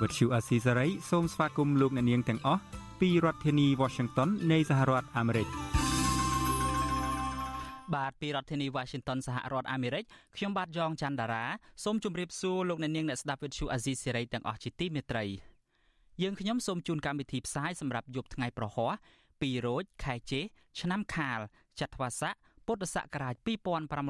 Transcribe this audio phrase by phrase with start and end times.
[0.00, 2.60] វិទ្យុអាស៊ីសេរីសូមស្វាគមន៍លោកអ្នកនាងទាំងអស់
[3.00, 5.48] ពីរដ្ឋធានី Washington នៃសហរដ្ឋអាមេរិក
[7.94, 10.04] បាទពីរដ្ឋធានី Washington សហរដ្ឋអាមេរិក
[10.36, 11.44] ខ្ញុំបាទយ៉ងច័ន្ទដារា
[11.84, 15.24] សូមជម្រាបសួរលោកអ្នកនាងអ្នកស្ដាប់វិទ្យុអាស៊ីសេរីទាំងអស់ជាទីមេត្រី
[16.22, 18.92] យើងខ្ញុំសូមជូនកម្មវិធីផ្សាយសម្រាប់យប់ថ្ងៃប្រហ័ស
[19.30, 20.40] 2រោចខែចេ
[20.80, 21.40] ឆ្នាំខាល
[21.80, 22.34] ចត្វាស័ក
[22.66, 23.34] ពុទ្ធសករាជ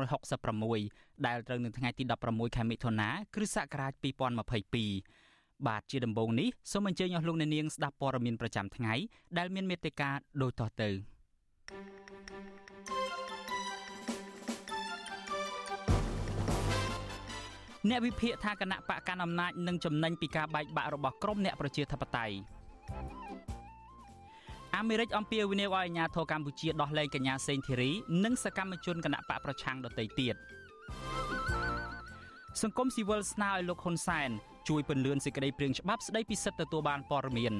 [0.05, 5.22] 2566ដែលត្រូវនឹងថ្ងៃទី16ខែមិថុនាគ្រិស្តសករាជ2022
[5.69, 8.95] បាទជាដំបូងនេះសូមអញ្ជើញអស់លោកអ្នកនាងស្ដាប់ព័ត៌មានប្រចាំថ្ងៃ
[9.39, 10.11] ដែលមានមេត្តា
[10.43, 10.91] ដូចតទៅ
[17.90, 22.37] អ្នកវិភាគថាគណៈបកកណ្ដាលអំណាចនឹងចំណេញពីការបែកបាក់របស់ក្រមអ្នកប្រជាធិបតេយ្យ
[24.77, 27.90] អាមេរិកអំពាវនាវឲ្យអាជ្ញាធរកម្ពុជាដោះលែងកញ្ញាសេងធីរី
[28.24, 30.35] និងសកម្មជនគណៈបកប្រឆាំងដទៃទៀត
[32.63, 34.30] សង្គមស៊ីវិលស្នើឲ្យលោកហ៊ុនសែន
[34.68, 37.55] ជួយពន្លឿនសេចក្តីព្រាងច្បាប់ស្តីពីសិទ្ធិទទួលបានព័ត៌មាន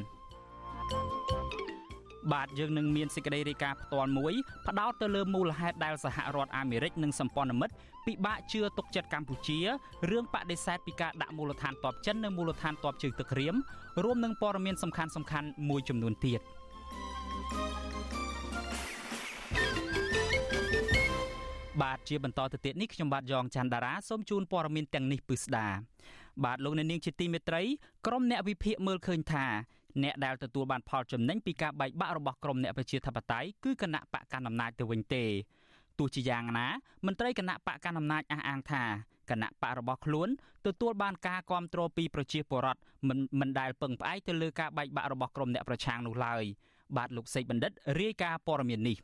[2.33, 4.34] បាទយើងនឹងមានសេចក្តីរាយការណ៍ផ្ទាល់មួយ
[4.69, 7.75] ផ្ដោតទៅលើមូលហេតុដែលសហរដ្ឋអាមេរិកនិងសម្ព័ន្ធមិត្ត
[8.06, 9.58] ពិបាកជឿទុកចិត្តកម្ពុជា
[10.11, 13.55] រឿងបដិសេធពីការដាក់មូលដ្ឋានទ័ពចិននៅមូលដ្ឋានទ័ពជើងទឹកក្រៀម
[14.05, 16.42] រួមនឹងព័ត៌មានសំខាន់ៗមួយចំនួនទៀត។
[21.80, 25.67] បាទជាបន្តទៅទៀតនេះខ្ញុំបាទយ៉ងច័ន្ទដារាសូមជូនព័ត៌មានទាំងនេះពិស្ដា
[26.44, 27.62] បាទលោកអ្នកនាងជាទីមេត្រី
[28.06, 29.47] ក្រុមអ្នកវិភាគមើលឃើញថា
[30.02, 35.24] អ្នកដែលទទួលបានផលចំណេញពីការបែកបាក់របស់ក្រុមអ្នកប្រជាធិបតេយ្យគឺគណៈបកកណ្ដាលអំណាចទៅវិញទេ
[35.98, 36.66] ទោះជាយ៉ាងណា
[37.07, 38.83] មន្ត្រីគណៈបកកណ្ដាលអំណាចអះអាងថា
[39.30, 40.29] គណៈបករបស់ខ្លួន
[40.67, 46.45] ទទួលបានការគ្រប់គ្រងពីប្រជាពលរដ្ឋមិនមិនដែលពឹងផ្អែកទៅលើការបែកបាក់របស់ក្រុមអ្នកប្រឆាំងនោះឡើយ
[46.96, 48.96] បាទលោកសេកបណ្ឌិតរាយការណ៍ព័ត៌មាននេះ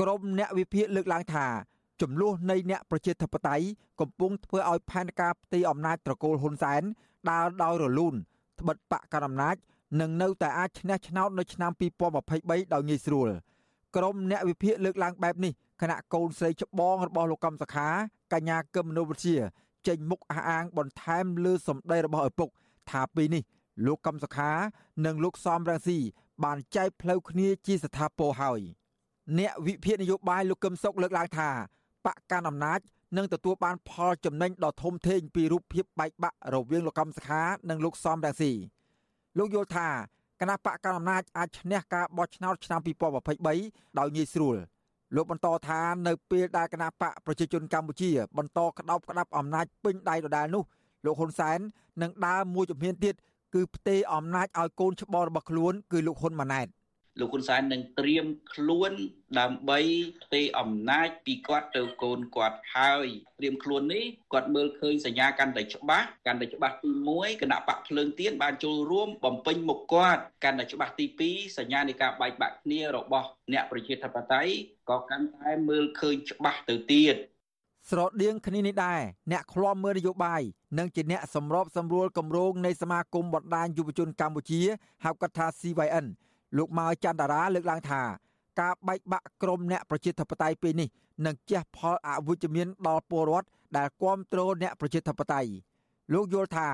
[0.00, 1.46] ក្រុមអ្នកវិភាគលើកឡើងថា
[2.02, 3.66] ចំនួននៃអ្នកប្រជាធិបតេយ្យ
[4.00, 6.82] កំពុងធ្វើឲ្យផែនការផ្ទៃអំណាចត្រកូលហ៊ុនសែន
[7.30, 8.14] ដើរដោយរលូន
[8.60, 9.56] ត្បិតបកកណ្ដាលអំណាច
[10.00, 11.72] នឹងនៅតែអាចឈ្នះឆ្នោតនៅឆ្នាំ
[12.22, 13.28] 2023ដោយងាយស្រួល
[13.96, 17.88] ក្រុមអ្នកវិភាគលើកឡើងបែបនេះគណៈកូនស្រីច្បងរបស់លោកកំសខា
[18.32, 19.36] កញ្ញាកឹមមនុវិជា
[19.86, 22.48] ចេញមុខអះអាងបន្ថែមលើសម្ដីរបស់ឪពុក
[22.90, 23.42] ថាពេលនេះ
[23.86, 24.50] លោកកំសខា
[25.04, 25.98] និងលោកសំរងស៊ី
[26.44, 28.60] បានចែកផ្លូវគ្នាជាស្ថាពរហើយ
[29.38, 31.50] អ្នកវិភាគនយោបាយលោកកឹមសុខលើកឡើងថា
[32.06, 32.80] បកកាន់អំណាច
[33.16, 38.52] នឹងទទួលបានផលចំណេញដ៏ធំធេងពីរូបភាពបែកបាក់រវាងលោកកំសខានិងលោកសំរងស៊ី
[39.38, 39.88] លោកយល់ថា
[40.40, 42.80] គណៈបកកណ្ដាលអំណាចអាចឈ្នះការបោះឆ្នោតឆ្នាំ
[43.38, 44.56] 2023ដោយងាយស្រួល
[45.14, 50.64] លោកបន្តថានៅពេលដែលគណៈបកប្រជាជនកម្ពុជា បន្តក្តោបក្តាប់អំណាចពេញដៃដដែលនោះ
[51.04, 51.58] លោកហ៊ុនសែន
[52.02, 53.14] នឹងដើរមួយជំហានទៀត
[53.54, 56.66] គឺផ្ទេរអំណាចឲ្យកូនច្បងរបស់ខ្លួន គឺលោកហ៊ុនម៉ាណែត
[57.20, 58.92] លោកហ៊ុនសែននឹងត្រៀមខ្លួន
[59.40, 59.78] ដើម្បី
[60.22, 63.06] ផ្ទេរអំណាចពីគាត់ទៅកូនគាត់ហើយ
[63.38, 74.52] ត្រៀមខ្លួននេះគាត់មើលឃើញសញ្ញាកាន់តែច្បាស់កាន់តែច្បាស់ទី1គណៈបកភ្លើងទៀនបានចូលរួមបំពេញមុខគាត់កាន់តែច្បាស់ទី2សញ្ញានៃការបែកបាក់គ្នារបស់អ្នកប្រជាធិបតេយ្យ
[74.90, 77.16] ក៏កាន់តែមើលឃើញច្បាស់ទៅទៀត
[77.90, 79.00] ស្រដៀងគ្នានេះដែរ
[79.32, 80.42] អ្នកឃ្លាំមើលនយោបាយ
[80.78, 84.62] និងជាអ្នកសម្របសម្រួលគម្រោងនៃសមាគមបណ្ដាញយុវជនកម្ពុជា
[85.04, 86.06] ហៅកាត់ថា CYN
[86.56, 88.02] លោកម៉ៅច័ន្ទតារាលើកឡើងថា
[88.60, 90.88] ការបែកបាក់ក្រុមអ្នកប្រជាធិបតេយ្យពេលនេះ
[91.26, 95.50] នឹងជះផលអវិជ្ជមានដល់ពលរដ្ឋដែលគ្រប់គ្រងអ្នកប្រជាធិបតេយ្យ
[96.12, 96.68] លោកយល់ថា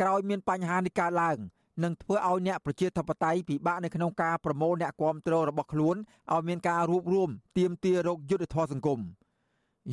[0.00, 1.38] ក្រោយមានបញ្ហានេះកើតឡើង
[1.84, 5.96] នឹងធ្វើឲ្យអ្នកប្រជាធិបតេយ្យពិបាកនៅក្នុងការប្រមូលអ្នកគ្រប់គ្រងរបស់ខ្លួន
[6.32, 9.00] ឲ្យមានការរួបរวมទៀមទារោគយុទ្ធធរសង្គម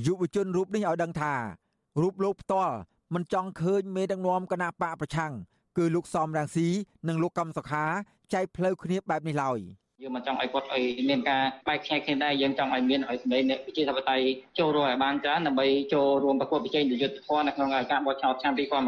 [0.05, 1.33] យុវជនរូបនេះឲ្យដឹងថា
[2.01, 2.75] រូបលោកផ្ទាល់
[3.13, 5.33] មិនចង់ឃើញមេដឹកនាំគណៈបកប្រឆាំង
[5.77, 6.67] គឺលោកសំរងស៊ី
[7.07, 7.85] និងលោកកំសុខា
[8.33, 9.59] ចែកផ្លូវគ្នាបែបនេះឡើយ
[10.03, 14.25] យើងមិនចង់ឲ្យគាត់ឲ្យមានការបែកខ្ញែកគ្នាដែរយើងចង់ឲ្យមានឲ្យសម្លេងអ្នកវិជាធិបតេយ្យ
[14.59, 18.79] ចូលរួមឲ្យបានច្រើនដើម្បីចូលរួមប្រកួតប្រជែងយុទ្ធភ័ណ្ឌនៅក្នុងការបោះឆ្នោតឆ្នាំ2023ខា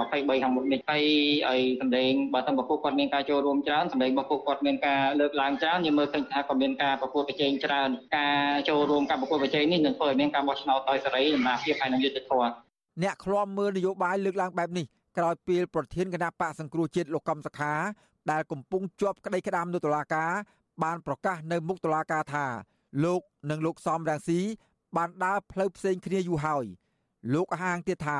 [0.49, 1.03] ងមុខនេះហើយ
[1.49, 8.37] ឲ្យសម្លេងបើតាមប្រកួតគាត់មានការចូលរួមច្រើនសម្លេងរបស់ពួកគាត់មានការលើកឡើងច្រើនយើងមើលឃើញថាគាត់មានការប្រកួតប្រជែងច្រើនការ
[8.69, 12.49] ចូលរួមការប្រកួតប្រជែងនេះនឹងធ្វើឲ្យមានការបោះឆ្នោតដោយសេរីដំណាភាពហើយនឹងយុត្តិធម៌
[13.03, 14.85] អ្នកឃ្លាំមើលនយោបាយលើកឡើងបែបនេះ
[15.17, 17.73] ក្រោយពេលប្រធានគណៈបកសង្គ្រោះជាតិលោកកំសខា
[18.31, 20.31] ដែលកំពុងជាប់ក្តីក្តាមនៅតុលាការ
[20.83, 22.45] បានប្រកាសនៅមុខតុលាការថា
[23.03, 24.39] លោកនិងលោកសំរងស៊ី
[24.97, 26.65] បានដើរផ្លូវផ្សេងគ្នាយូរហើយ
[27.33, 28.19] លោកហាងទៀតថា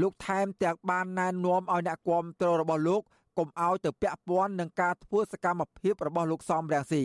[0.00, 3.02] លោកថែមទាំងបានណែនាំឲ្យអ្នកគាំទ្ររបស់លោក
[3.38, 7.04] កុំឲ្យទៅពាក់ព័ន្ធនឹងការធ្វើសកម្មភាពរបស់លោកសំរាំងស៊ី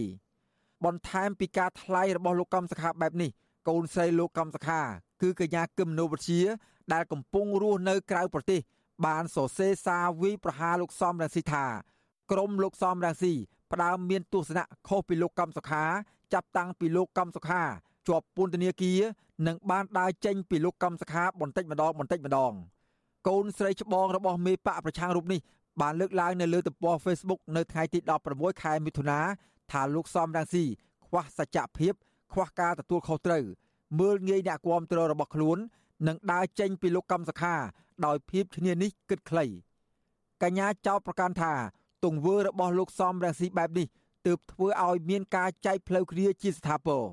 [0.85, 3.29] បន្ថែមពីការថ្លែងរបស់លោកកំសខាបែបនេះ
[3.67, 4.81] កូនស្រីលោកកំសខា
[5.21, 6.39] គឺកញ្ញាគឹមនោវិជា
[6.93, 8.59] ដែលកំពុងរស់នៅក្រៅប្រទេស
[9.05, 11.65] បានសរសេរសារវិប្រហាលោកសំរាំងស៊ីថា
[12.31, 13.33] ក្រមលោកសំរាំងស៊ី
[13.71, 15.83] ផ្ដើមមានទស្សនៈខុសពីលោកកំសុខា
[16.33, 17.61] ចាប់តាំងពីលោកកំសុខា
[18.07, 18.99] ជាប់ពន្ធនាគារ
[19.47, 22.53] និងបានដើរចេញពីលោកកំសុខាបន្តិចម្ដងបន្តិចម្ដង
[23.27, 25.39] កូនស្រីច្បងរបស់មេបកប្រឆាំងរូបនេះ
[25.81, 27.99] បានលើកឡើងនៅលើទំព័រ Facebook នៅថ្ងៃទី
[28.31, 29.19] 16ខែមិថុនា
[29.71, 30.63] ថាលោកសំរងស៊ី
[31.05, 31.93] ខ្វះសច្ចភាព
[32.33, 33.43] ខ្វះការទទួលខុសត្រូវ
[33.99, 35.57] មើលងាយអ្នកគាំទ្ររបស់ខ្លួន
[36.07, 37.55] និងដើរចេញពីលោកកំសខា
[38.05, 39.45] ដោយភាពឈ្នានេះគិតខ្លី
[40.43, 41.53] កញ្ញាចោទប្រកាន់ថា
[42.05, 43.87] ទង្វើរបស់លោកសំរងស៊ីបែបនេះ
[44.25, 47.03] ទើបធ្វើឲ្យមានការចែកផ្លូវគ្នាជាស្ថាពរ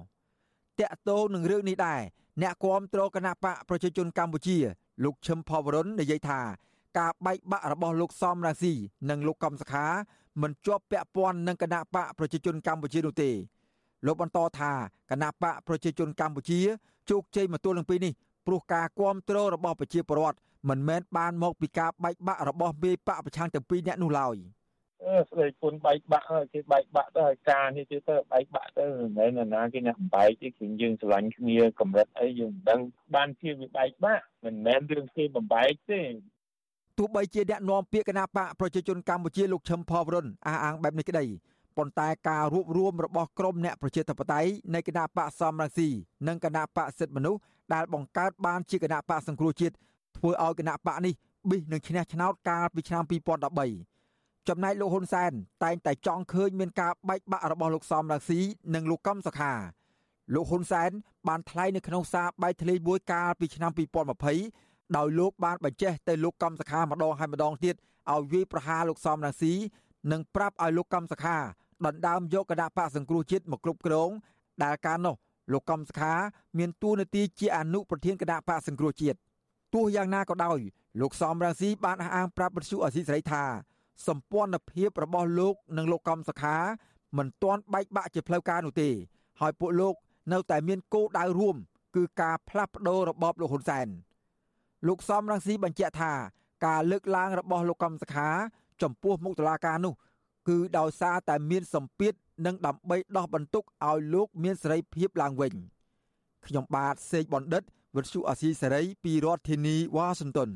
[0.78, 2.00] តាក់ទងនឹងរឿងនេះដែរ
[2.42, 4.56] អ្នកគាំទ្រគណៈបកប្រជាជនកម្ពុជា
[5.04, 6.40] លោកឈឹមផវរុននិយាយថា
[6.98, 8.74] ការបែកបាក់របស់លោកសំរាស៊ី
[9.10, 9.86] និងលោកកំសខា
[10.42, 13.30] មិនជាប់ពាក់ព័ន្ធនឹងគណៈបកប្រជាជនកម្ពុជានោះទេ
[14.06, 14.72] លោកបន្តថា
[15.10, 16.60] គណៈបកប្រជាជនកម្ពុជា
[17.10, 18.12] ជោគជ័យមកទល់នឹងពេលនេះ
[18.46, 24.36] ព្រោះការគ្រប់គ្រងរបស់ប្រជាពលរដ្ឋមិនមែនបានមកពីការបែកបាក់របស់មេបកប្រឆាំងទាំងពីរនាក់នោះឡើយ
[25.04, 32.80] អឺស្ដីគុណបែកបាក់គេបែកបាក់ទៅហើយការនេះទៅទៅបែកបាក់ទៅមិនមែនណាគេអ្នកបែកទេគឺយើងឆ្លាញ់គ្នាកម្រិតអីយើងមិនដឹង
[33.14, 36.00] បានជាវាបែកបាក់មិនមែនរឿងគេបំបែកទេ
[36.98, 41.24] ទោះបីជាអ្នកនាំពាក្យគណៈបកប្រជាជនកម្ពុជាលោកឈឹមផវរុនអះអាងបែបនេះក្តី
[41.76, 45.88] ប៉ុន្តែការរួបរวมរបស់ក្រមអ្នកប្រជាធិបតេយ្យនៃគណៈបកសំរងស៊ី
[46.28, 47.40] និងគណៈបកសិទ្ធិមនុស្ស
[47.74, 49.74] ដែលបង្កើតបានជាគណៈបកសង្គ្រោះជាតិ
[50.16, 51.14] ធ្វើឲ្យគណៈបកនេះ
[51.50, 53.02] បិះនឹងឈ្នះឆ្នោតកាលពីឆ្នាំ
[53.90, 55.32] 2013ចំណែកលោកហ៊ុនសែន
[55.64, 58.40] តែងតែចង់ឃើញមានការបែកបាក់របស់លោកសំរងស៊ី
[58.74, 59.52] និងលោកកំសុខា
[60.34, 60.90] លោកហ៊ុនសែន
[61.28, 63.70] បានថ្លែងនៅក្នុងសារបែកធ្លាយមួយកាលពីឆ្នាំ
[64.34, 67.74] 2020ដោយលោកបានបញ្ជាទៅលោកកំសខាម្ដងហើយម្ដងទៀត
[68.12, 69.52] ឲ្យវាយប្រហារលោកសំរាំងស៊ី
[70.12, 71.36] និងប្រាប់ឲ្យលោកកំសខា
[71.86, 74.10] ដណ្ដើមយកគណៈបកសង្គ្រោះជាតិមកគ្រប់គ្រង
[74.62, 75.16] ដែលកាលនោះ
[75.52, 76.12] លោកកំសខា
[76.58, 79.18] មានតួនាទីជាអនុប្រធានគណៈបកសង្គ្រោះជាតិ
[79.74, 80.58] ទោះយ៉ាងណាក៏ដោយ
[81.00, 83.44] លោកសំរាំងស៊ីបានអះអាងប្រាប់បទសុអសីសេរីថា
[84.06, 86.56] សម្ព័ន្ធភាពរបស់លោកនិងលោកកំសខា
[87.18, 88.88] មិនទាន់បែកបាក់ជាផ្លូវការនោះទេ
[89.40, 89.94] ហើយពួកលោក
[90.32, 91.56] នៅតែមានគោលដៅរួម
[91.96, 93.86] គឺការផ្លាស់ប្ដូររបបលោកហ៊ុនសែន
[94.88, 96.12] លោកសំរងស៊ីបញ្ជាក់ថា
[96.66, 98.28] ការលើកឡើងរបស់លោកកំសខា
[98.82, 99.94] ចំពោះមុខតុលាការនោះ
[100.48, 102.12] គឺដោយសារតែមានសម្ពាធ
[102.46, 105.52] និងដើម្បីដោះបន្ទុកឲ្យលោកមានសេរីភាពឡើងវិញ
[106.46, 107.62] ខ្ញុំបាទសេកបណ្ឌិត
[107.96, 110.50] វិទ្យុអាស៊ីសេរីពីរដ្ឋធានីវ៉ាស៊ីនតោន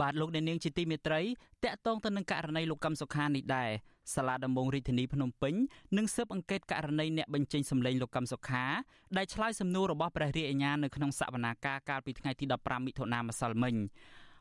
[0.00, 1.22] បាទលោកអ្នកនាងជាទីមេត្រី
[1.64, 3.70] តកតងទៅនឹងករណីលោកកឹមសុខានេះដែរ
[4.14, 5.54] សាលាដំបងរាជធានីភ្នំពេញ
[5.96, 8.64] នឹងស៊ើបអង្កេតករណីអ្នកបញ្ចេញសម្លេងលោកកឹមសុខា
[9.16, 13.74] ដែលឆ្លើយសំណួររបស់ព្រះរាជអាជ្ញានៅក្នុងសវនាការកាលពីថ្ងៃទី15មិថុនាម្សិលមិញ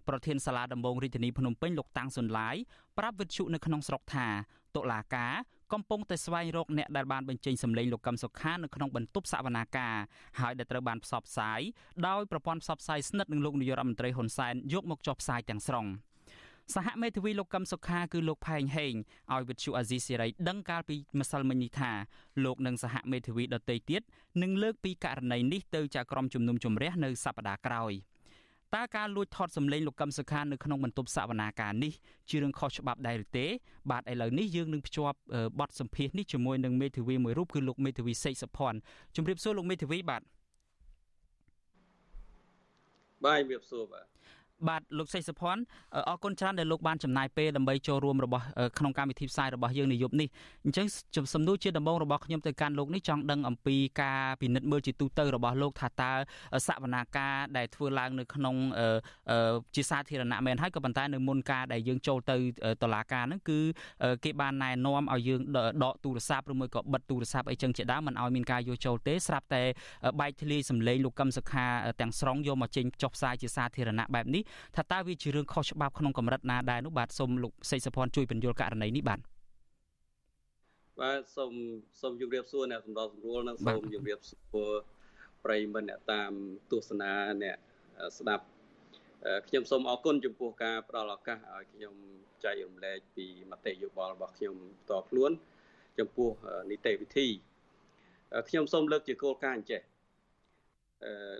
[0.07, 2.55] ប្រធានសាលាដំបងរាជធានីភ្នំពេញលោកតាំងសុនឡាយ
[2.97, 4.27] ប្រាប់វិទ្យុនៅក្នុងស្រុកថា
[4.75, 5.33] តុលាការ
[5.73, 9.95] កំពុងតែស្វែងរកអ្នកដែលបានបញ្ចេញសម្លេងលោកកឹមសុខានៅក្នុងបន្ទប់សវនាការ
[10.39, 11.59] ហើយដែលត្រូវបានផ្សព្វផ្សាយ
[12.07, 15.88] ដោយប្រព័ន្ធផ្សព្វផ្សាយស្និទ្ធនឹងលោកនាយករដ្ឋមន្ត្រីហ៊ុនសែនយកមកចុះផ្សាយទាំងស្រុង
[16.75, 18.94] សហមេធាវីលោកកឹមសុខាគឺលោកផែងហេង
[19.33, 21.91] ឲ្យវិទ្យុអាស៊ីសេរីដឹងកាលពីម្សិលមិញនេះថា
[22.45, 24.01] លោកនិងសហមេធាវីដទៃទៀត
[24.41, 27.94] នឹងលើកពីករណីនេះទៅចៅក្រមជំនុំជម្រះនៅសប្តាហ៍ក្រោយ។
[28.75, 31.94] តើការលួចថតសម្លេងលោកកឹមសុខានៅក្នុងបន្ទប់សវនាការនេះ
[32.30, 33.46] ជារឿងខុសច្បាប់ដែរឬទេ
[33.92, 35.18] បាទឥឡូវនេះយើងនឹងភ្ជាប់
[35.60, 38.77] បទសម្ភាសន៍នេះជាមួយនឹងមេធាវីមួយរូបគឺលោកមេធាវីសេកសុភ័ណ្ឌ
[39.15, 40.22] ជម្រាបសួរលោកមេធាវីបាទ
[43.25, 44.06] បាទជម្រាបសួរបាទ
[44.70, 45.62] បាទលោកសេចសុភ័ណ្ឌ
[46.10, 48.43] អរគុណច្រើនដែលលោកបានចំណាយពេលដើម្បីចូលរួមរបស់
[48.77, 50.27] ក្នុងកម្មវិធីផ្សាយរបស់យើងនាយប់នេះ
[50.65, 50.86] អញ្ចឹង
[51.34, 56.12] សំណួរជាដំបូងរបស់ខ្ញុំទៅកាន់លោកនេះចង់ដឹងអំពីការពិនិត្យមើលជាទូទៅរបស់លោកថាតើ
[56.67, 58.55] សវនាការដែលធ្វើឡើងនៅក្នុង
[59.75, 62.36] ជាសាធារណៈមែនហើយក៏ប៉ុន្តែនៅមុនការដែលយើងចូលទៅ
[62.84, 63.60] តុលាការហ្នឹងគឺ
[64.24, 65.41] គេបានណែនាំឲ្យយើង
[65.84, 69.63] ដកទូរស័ព្ទឬមួយក៏បិទទូរស័ព្ទអីចឹងជាដើមមិនឲ្យមានការយកចូលទេស្រាប់តែ
[70.20, 71.65] បែកធ្លាយសម្លេងលោកកឹមសុខា
[72.01, 74.43] ទាំងស្រុងយកមកចេញចុះផ្សាយជាសាធារណៈបែបនេះ
[74.75, 79.19] ថាតើវាជារឿងខុសច្បាប់ក្នុងកម្រិតណាដែរនោះបាទសូមលោកសេកសុភ័ណ្ឌជួយបញ្យល់ករណីនេះបាទ
[81.01, 81.53] បាទសូម
[82.01, 84.72] សូមជម្រាបសួរអ្នកសម្របសម្រួលនិងសូមជម្រាបសួរ
[85.43, 86.31] ប្រិយមិត្តអ្នកតាម
[86.72, 87.12] ទស្សនា
[87.43, 87.57] អ្នក
[88.17, 88.45] ស្ដាប់
[89.48, 91.93] ខ្ញុំសូមអរគុណចំពោះការផ្ដល់ឱកាសឲ្យខ្ញុំ
[92.43, 95.31] ចែករំលែកពីមតិយោបល់របស់ខ្ញុំផ្ទាល់ខ្លួន
[96.00, 96.29] ចំពោះ
[96.72, 97.27] នីតិវិធី
[98.50, 99.81] ខ្ញុំសូមលើកជាគោលការណ៍អញ្ចេះ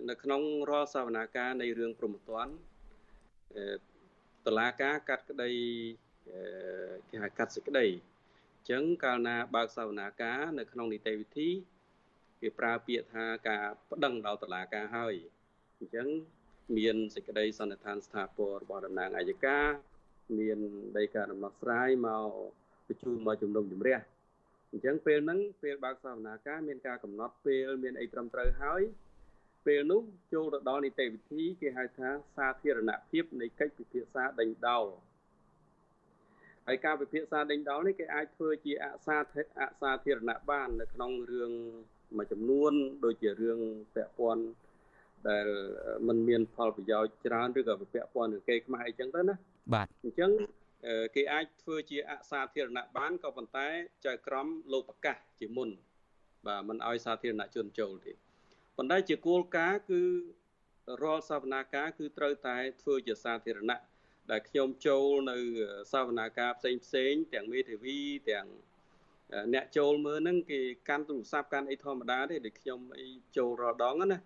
[0.10, 2.48] នៅក្នុងរាល់សវនាការនៃរឿងព្រមត្តន
[4.46, 5.52] តឡាការកាត់ក្តី
[7.10, 7.86] គេហៅកាត់សេចក្តី
[8.56, 11.50] អញ្ចឹងកាលណាបើកសវនាការនៅក្នុងនីតិវិធី
[12.42, 15.16] គេប្រើពាក្យថាការប្តឹងដល់តឡាការហើយ
[15.80, 16.08] អញ្ចឹង
[16.78, 19.68] មានសេចក្តីសន្និដ្ឋានស្ថាពររបស់តំណាងអัยការ
[20.40, 20.60] មាន
[20.98, 22.30] ដីកាដំណោះស្រាយមក
[22.88, 24.00] បញ្ជូនមកជំនុំជម្រះ
[24.72, 28.82] អញ្ចឹងពេលហ្នឹងពេលបើកសវនាការមានការកំណត់ពេលមានអីត្រឹមត្រូវហើយ
[29.66, 30.02] ពេលនោះ
[30.34, 34.86] ចូលទៅដល់នីតិវិធីគេហៅថាសាធារណភាពនៃកិច្ចពិភាក្សាដេញដោល
[36.68, 39.18] ហើយការពិភាក្សាដេញដោលនេះគេអាចធ្វើជាអសា
[39.62, 41.52] អសាធារណៈបាន នៅក្នុងរឿង
[42.18, 42.74] មួយចំនួន
[43.06, 43.60] ដូចជារឿង
[43.96, 44.46] ពាក់ព័ន្ធ
[45.30, 45.48] ដែល
[46.08, 49.36] มันមានផលប្រយោជន៍ច្រើនឬក៏ពាក់ព័ន្ធនឹងគេខ្មែរអីចឹងទៅណា
[49.74, 50.32] បាទអញ្ចឹង
[51.16, 53.68] គេអាចធ្វើជាអសាធារណៈបានក៏ប៉ុន្តែ
[54.06, 55.70] ចៅក្រមលោកប្រកាសជាមុន
[56.48, 58.14] បាទមិនឲ្យសាធារណជនចូលទេ
[58.78, 60.02] ប៉ុន្តែជាគោលការណ៍គឺ
[61.04, 63.82] រាល់សវនាការគឺត្រូវតែធ្វើជាសាធារណៈ
[64.32, 65.38] ដែលខ្ញុំចូលនៅ
[65.94, 68.00] សវនាការផ្សេងផ្សេងទាំងមេធាវី
[68.32, 68.48] ទាំង
[69.54, 74.18] អ្នកចូលមើលហ្នឹងគេកាន់ទូរស័ព្ទកាន់អីធម្មតាទេដូចខ្ញុំអីចូលរាល់ដងណា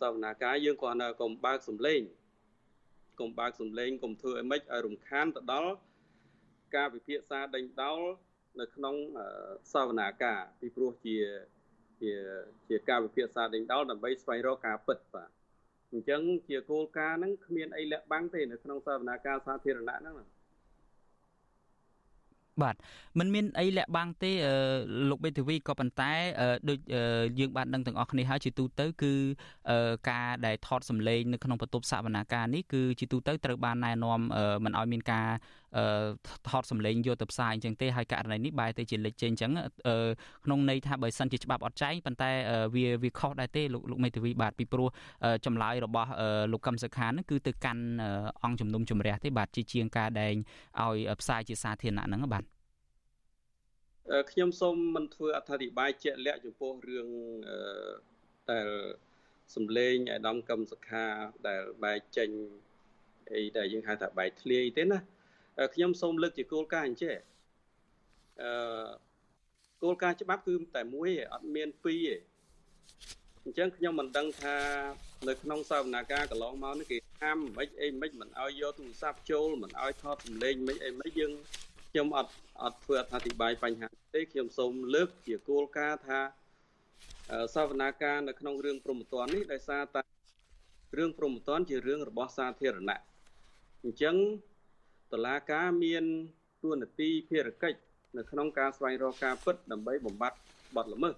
[0.00, 2.00] សវនាការយើងគ្រាន់តែកុំបើកសំឡេង
[3.20, 5.72] កុំបើកសំឡេងកុំធ្វើឲ្យម៉េចឲ្យរំខានទៅដល់
[6.76, 8.00] ការវិភាសាដេញដោល
[8.60, 8.96] នៅក្នុង
[9.72, 11.16] សវនាការពីព្រោះជា
[12.00, 12.12] ជា
[12.68, 15.30] ជាការវិភាសាដេញដោលដើម្បីស្វែងរកការពិតបាទ
[15.92, 20.16] អញ្ចឹងជាគោលការណ៍ហ្នឹងគ្មានអីលាក់បាំងទេនៅក្នុងសវនាការសាធារណៈហ្នឹង
[22.62, 22.74] បាទ
[23.18, 24.32] มันមានអីលាក់បាំងទេ
[25.10, 26.12] លោកបេធាវីក៏ប៉ុន្តែ
[26.68, 26.78] ដូច
[27.38, 29.12] យើងបានដឹងទាំងអស់គ្នាហើយជាទូទៅគឺ
[30.10, 34.20] ការដែលថតសម្លេងនៅក្នុងបន្ទប់សវនាការនេះគឺជាទូទៅត្រូវបានណែនាំ
[34.64, 35.28] មិនឲ្យមានការ
[36.48, 39.52] ថតសម្លេងយកទៅផ្សាយអញ្ចឹងទេហើយករណីនេះបែរទៅជាលេចចេញអញ្ចឹង
[40.44, 42.30] ក្នុងន័យថាបើសិនជាច្បាប់អត់ចែងប៉ុន្តែ
[42.74, 44.88] វាវាខុសដែរទេលោកលោកមេធាវីបាទពីព្រោះ
[45.46, 46.10] ចម្លើយរបស់
[46.52, 47.84] លោកកឹមសុខានឹងគឺទៅកាន់
[48.44, 50.34] អង្គជំនុំជម្រះទេបាទជាជាងការដែង
[50.82, 52.44] ឲ្យផ្សាយជាសាធារណៈហ្នឹងបាទ
[54.30, 57.08] ខ្ញុំសូមមិនធ្វើអត្ថាធិប្បាយជាក់លាក់ចំពោះរឿង
[58.50, 58.68] ដែល
[59.54, 61.06] សំលេងអាដាមកឹមសុខា
[61.48, 62.30] ដែលបែកចេញ
[63.32, 64.98] អីដែលយើងហៅថាបែកធ្លាយទេណា
[65.74, 67.14] ខ្ញុំសូមលើកជាគោលការណ៍អញ្ចេះ
[68.42, 68.88] អឺ
[69.82, 72.16] គោលការណ៍ច្បាប់គឺតែមួយទេអត់មានពីរទេ
[73.44, 74.56] អញ្ចឹងខ្ញុំមិនដឹងថា
[75.28, 81.32] នៅក្នុងសវនាការកន្លងមកនេះគេហាមមិនអីមិនមិនឲ្យយកទូរស័ព្ទចូលមិនឲ្យថតសម្លេងមិនអីមិនយើង
[81.90, 82.32] ខ្ញុំអត់
[82.62, 86.20] អត់ធ្វើអធិប្បាយបញ្ហាទេខ្ញុំសូមលើកជាគោលការណ៍ថា
[87.54, 90.02] សវនាការនៅក្នុងរឿងព្រមត្តននេះដោយសារតែ
[90.98, 93.00] រឿងព្រមត្តនជារឿងរបស់សាធារណៈ
[93.82, 94.16] អញ្ចឹង
[95.14, 96.04] តឡាការមាន
[96.62, 97.78] ទួនាទីភារកិច្ច
[98.16, 100.38] នៅក្នុងការស្វែងរកការពិតដើម្បីបំបត្តិ
[100.76, 101.14] បទល្មើស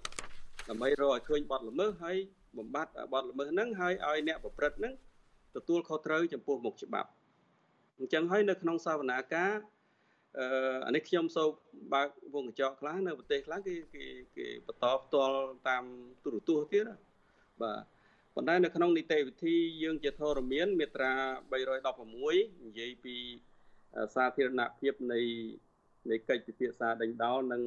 [0.68, 2.16] ដើម្បីរកឲ្យឃើញបទល្មើសហើយ
[2.58, 4.94] បំបត្តិបទល្មើសហ្នឹងហើយឲ្យអ្នកប្រព្រឹត្តហ្នឹង
[5.56, 7.10] ទទួលខុសត្រូវចំពោះមុខច្បាប់
[7.98, 9.52] អញ្ចឹងហើយនៅក្នុងសាវនាការ
[10.38, 10.46] អឺ
[10.86, 11.48] អានេះខ្ញុំសូម
[11.94, 14.04] បើកវងកញ្ចក់ខ្លះនៅប្រទេសខ្លះគេគេ
[14.36, 15.36] គេបន្តផ្ទាល់
[15.68, 15.84] តាម
[16.24, 16.84] ទូរទស្សន៍ទៀត
[17.62, 17.80] បាទ
[18.34, 21.12] ប៉ុន្តែនៅក្នុងនីតិវិធីយើងជាធរមានមាត្រា
[21.90, 23.16] 316និយាយពី
[24.14, 25.20] សាធារណភាពនៃ
[26.10, 27.62] នៃកិច្ចពិភាក្សាដេញដោលនិង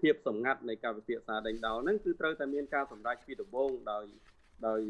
[0.00, 4.04] ភាពសម្ងាត់នៃការពិភាក្សាដេញដោលហ្នឹងគឺត្រូវតែមានការសម្រេចពីដំបូងដោយ
[4.66, 4.80] ដោយ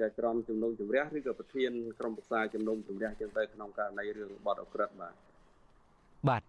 [0.00, 5.14] ចែកក្រុមជំនុំជម្រះឬក៏ប្រធានក្រុមប្រឹក្សាជំនុំជម្រះចឹងទៅក្នុងករណីរឿងបទអក្រិតបាទ
[6.28, 6.42] បាទ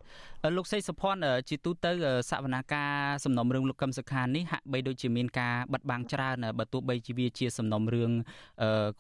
[0.58, 1.92] លោកសីសុភ័ណ្ឌជាទូទៅ
[2.32, 2.94] សវនាការ
[3.26, 8.12] សំណុំរឿងលោកកឹមសុខានេះហាក់បីដូចជាមានការបិទបាំងច្រើនបើទោះបីជាវាជាសំណុំរឿង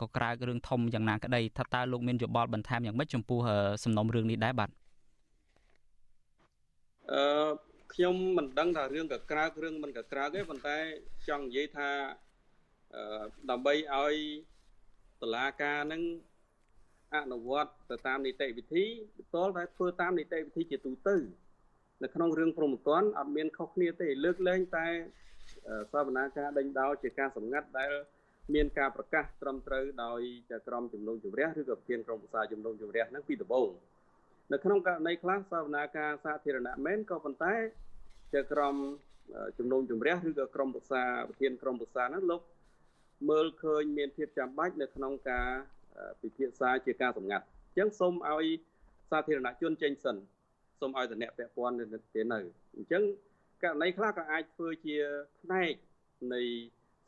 [0.01, 3.39] ក៏ក្រើករឿងធំយ៉ាងណាក្តីថាតើលោកមានយោបល់បន្ថែមយ៉ាងម៉េចចំពោះ
[3.83, 4.69] សំណុំរឿងនេះដែរបាទ
[7.13, 7.23] អឺ
[7.93, 10.77] ខ្ញុំមិនដឹងថារឿងកក្រើករឿងមិនកក្រើកទេប៉ុន្តែ
[11.27, 11.89] ចង់និយាយថា
[12.95, 14.15] អឺដើម្បីឲ្យ
[15.21, 16.01] តឡាការនឹង
[17.15, 18.85] អនុវត្តទៅតាមនីតិវិធី
[19.17, 21.15] បន្តតែធ្វើតាមនីតិវិធីជាទូទៅ
[22.03, 24.87] នៅក្នុងរឿងព្រមត្តនអត់មានខុសគ្នាទេលើកលែងតែ
[25.93, 27.91] សវនាការដេញដោលជាការសម្ងាត់ដែល
[28.53, 30.21] មានការប្រកាសត្រឹមត្រូវដោយ
[30.67, 33.69] ក្រមជំនុំជម្រះឬក៏ប្រធានក្រុមប្រឹក្សាជំនុំជម្រះហ្នឹងពីដំបូង
[34.51, 37.53] នៅក្នុងករណីខ្លះសវនាការសាធារណៈមែនក៏ប៉ុន្តែ
[38.33, 38.75] ជាក្រម
[39.57, 42.41] ជំនុំជម្រះឬក៏ក្រុមប្រឹក្សាប្រធានក្រុមប្រឹក្សាហ្នឹងលោក
[43.29, 45.49] មើលឃើញមានភាពចាំបាច់នៅក្នុងការ
[46.21, 48.45] ពិភាក្សាជាការសម្ងាត់អញ្ចឹងសូមឲ្យ
[49.11, 50.15] សាធារណជនចេញសិន
[50.79, 51.75] សូមឲ្យតំណែងពាក់ព័ន្ធ
[52.15, 52.39] ទៅនៅ
[52.77, 53.03] អញ្ចឹង
[53.63, 54.95] ករណីខ្លះក៏អាចធ្វើជា
[55.41, 55.73] ផ្នែក
[56.33, 56.41] នៃ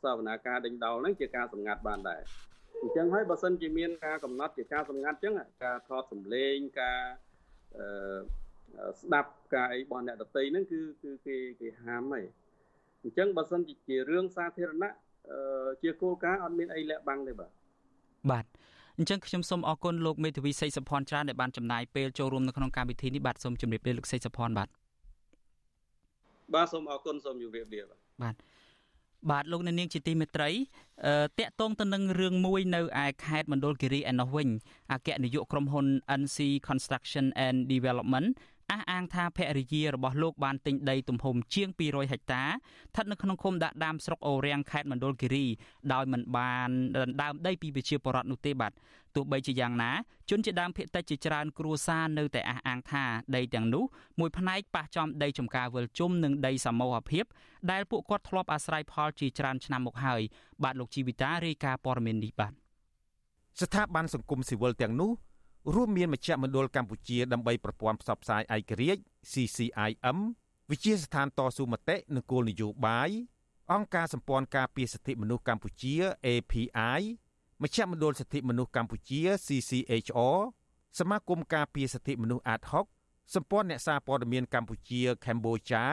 [0.02, 2.22] សវនាការដេញដោលហ្នឹងជាការសម្ងាត់បានដែរ
[2.82, 7.00] អញ្ចឹងហើយបើសិនជាមានការកំណត់ជាការសម្ងាត់អញ្ចឹងការថតសម្លេងការ
[7.76, 12.24] អឺស្ដាប់ការអីរបស់អ្នកដតីហ្នឹងគឺគឺគេគេហាមហើយ
[13.02, 14.94] អញ្ចឹងបើសិនជារឿងសាធារណៈ
[15.82, 17.50] ជាគោលការណ៍អត់មានអីលាក់បាំងទេបាទ
[18.30, 18.44] បាទ
[18.98, 24.68] អញ្ចឹងខ្ញុំសូមអរគុណលោកមេធាវីសេកសុភ័ណ្ឌច្រើនដែលបានចំណាយពេលចូលរួមនៅក្នុងកម្មវិធីនេះបាទសូមជម្រាបលាលោកសេកសុភ័ណ្ឌបាទ
[26.54, 27.80] បាទសូមអរគុណសូមជម្រាបលា
[28.22, 28.34] បាទ
[29.30, 30.50] បាទលោកអ្នកនាងជាទីមេត្រី
[31.38, 34.48] តកតងទៅនឹងរឿងមួយនៅឯខេត្តមណ្ឌលគិរីឯណោះវិញ
[34.92, 35.86] អគ្គនាយកក្រុមហ៊ុន
[36.20, 38.28] NC Construction and Development
[38.72, 45.46] អះអាងថាភរិយារបស់លោកបានទិញដីទំហំជាង200ហិកតាស្ថិតនៅក្នុងឃុំដាក់ដាមស្រុកអូរាំងខេត្តមណ្ឌលគិរី
[45.92, 48.72] ដោយមិនបានដណ្ដើមដីពីប្រជាពលរដ្ឋនោះទេបាទ
[49.14, 49.90] ទោះបីជាយ៉ាងណា
[50.30, 53.04] ជនជាដើមភៀតតិចជាច្រើនគ្រួសារនៅតែអះអាងថា
[53.36, 53.84] ដីទាំងនោះ
[54.20, 57.24] មួយផ្នែកប៉ះចំដីចំការវិលជុំនិងដីសមូហភាព
[57.70, 60.20] ដែលពួកគាត់ធ្លាប់អាស្រ័យផលជាច្រើនឆ្នាំមកហើយ
[60.62, 62.52] បាទលោកជីវិតារាយការណ៍ព័ត៌មាននេះបាទ
[63.60, 65.10] ស្ថាប័នសង្គមស៊ីវិលទាំងនោះ
[65.72, 69.02] រួមមានមជ្ឈមណ្ឌលកម្ពុជាដើម្បីប្រព័ន្ធផ្សព្វផ្សាយឯករាជ្យ
[69.32, 70.18] CCIM
[70.70, 73.10] វិជាស្ថានតស៊ូមតិនិងគោលនយោបាយ
[73.72, 75.94] អង្គការសម្ព័ន្ធការពារសិទ្ធិមនុស្សកម្ពុជា
[76.26, 77.00] API
[77.62, 80.38] មជ្ឈមណ្ឌលសិទ្ធិមនុស្សកម្ពុជា CCHR
[80.98, 82.60] សមាគមការពារសិទ្ធិមនុស្សអាត
[82.96, 85.84] 60សម្ព័ន្ធអ្នកសារព័ត៌មានកម្ពុជា Cambodia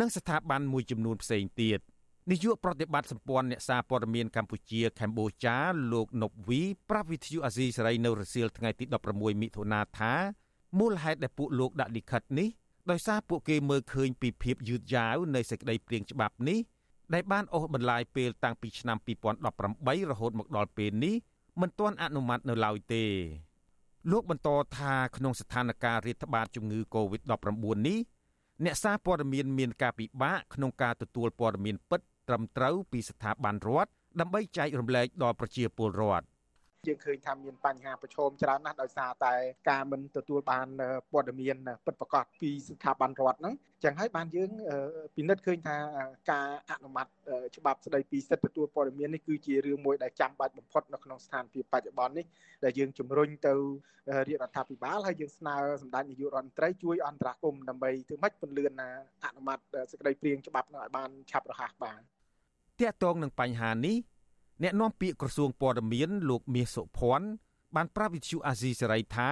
[0.00, 1.80] និងស្ថាប័នមួយចំនួនផ្សេងទៀត។
[2.30, 5.56] នាយកប្រតិបត្តិសម្ព័ន្ធអ្នកសារព័ត៌មានកម្ពុជាកម្ពុជា
[5.92, 10.12] លោកណប់វីប្រាប់វិទ្យុអាស៊ីសេរីនៅរសៀលថ្ងៃទី16មិថុនាថា
[10.78, 12.48] មូលហេតុដែលពួកលោកដាក់លិខិតនេះ
[12.90, 16.58] ដោយសារពួកគេមើលឃើញពីភាពយឺតយ៉ាវនៃសេចក្តីព្រាងច្បាប់នេះ
[17.14, 18.98] ដែលបានអូសបន្លាយពេលតាំងពីឆ្នាំ
[19.54, 21.14] 2018រហូតមកដល់ពេលនេះ
[21.60, 23.04] មិនទាន់អនុម័តនៅឡើយទេ
[24.10, 27.98] លោកបន្តថាក្នុងស្ថានភាពរាតត្បាតជំងឺ Covid-19 នេះ
[28.64, 33.90] អ្នកសារព័ត៌មានមានការពិបាកក្នុងការទទួលព័ត៌មានពិត ត្រឹមត្រូវពីស្ថាប័នរដ្ឋ
[34.20, 36.26] ដើម្បីចែករំលែកដល់ប្រជាពលរដ្ឋ
[36.88, 39.34] យើងឃើញថាមានបញ្ហាប្រឈមច្រើនណាស់ដោយសារតែ
[39.70, 40.68] ការមិនទទួលបាន
[41.12, 43.54] ព័ត៌មានពិតប្រាកដពីស្ថាប័នរដ្ឋហ្នឹង
[43.84, 44.50] ចឹងហើយបានយើង
[45.16, 45.76] ពិនិត្យឃើញថា
[46.30, 47.06] ការអនុម័ត
[47.56, 52.26] ច្បាប់ស្តីពីសិទ្ធិទទួលព័ត៌មាននេះគឺជារឿងមួយដែលចាំបាច់បំផុតនៅក្នុងស្ថានភាពបច្ចុប្បន្ននេះ
[52.64, 53.54] ដែលយើងជំរុញទៅ
[54.28, 58.72] រាជរដ្ឋាភិបាលហើយយើងស្នើសម្ដេចនាយករដ្ឋមន្ត្រីជួយអន្តរាគមន៍ដើម្បីធ្វើម៉េចពន្លឿន
[59.24, 59.58] អនុម័ត
[59.90, 62.00] សេចក្តីព្រាងច្បាប់នោះឲ្យបានឆាប់រហ័សបាទ
[62.80, 63.96] តាក់ទងនឹងបញ្ហានេះ
[64.62, 67.28] អ្នកនាំពាក្យក្រសួងព័ត៌មានលោកមាសសុភ័ណ្ឌ
[67.74, 69.30] បានប្រាប់វិទ្យុអាស៊ីសេរីថា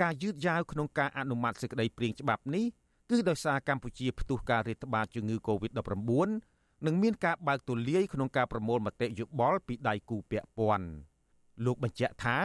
[0.00, 2.64] ការយឺតយ៉ាវក្នុងការអនុម័តសេចក្តីព្រាងច្បាប់នេះ
[3.10, 6.28] គឺដោយសារកម្ពុជាផ្ទុះការរាតត្បាតជំងឺ Covid-19
[6.86, 10.86] និងមានការបើកទូលាយក្នុងការប្រមូលមតិយោបល់ពីដៃគូពាក់ព័ន្ធ
[11.64, 12.38] លោកបញ្ជាក់ថា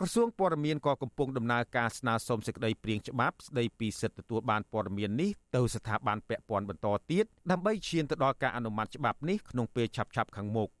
[0.00, 10.68] ក្រសួងព័ត៌មានក៏កំពុងដំណើរការស្នើសុំសេចក្តីព្រាងច្បាប់ស្តីពីសិទ្ធិទទួលបានព័ត៌មាននេះទៅស្ថាប័នពាក់ព័ន្ធបន្តទៀតដើម្បីឈានទៅដល់ការអនុម័តច្បាប់នេះក្នុងពេលឆាប់ៗខាងមុខ។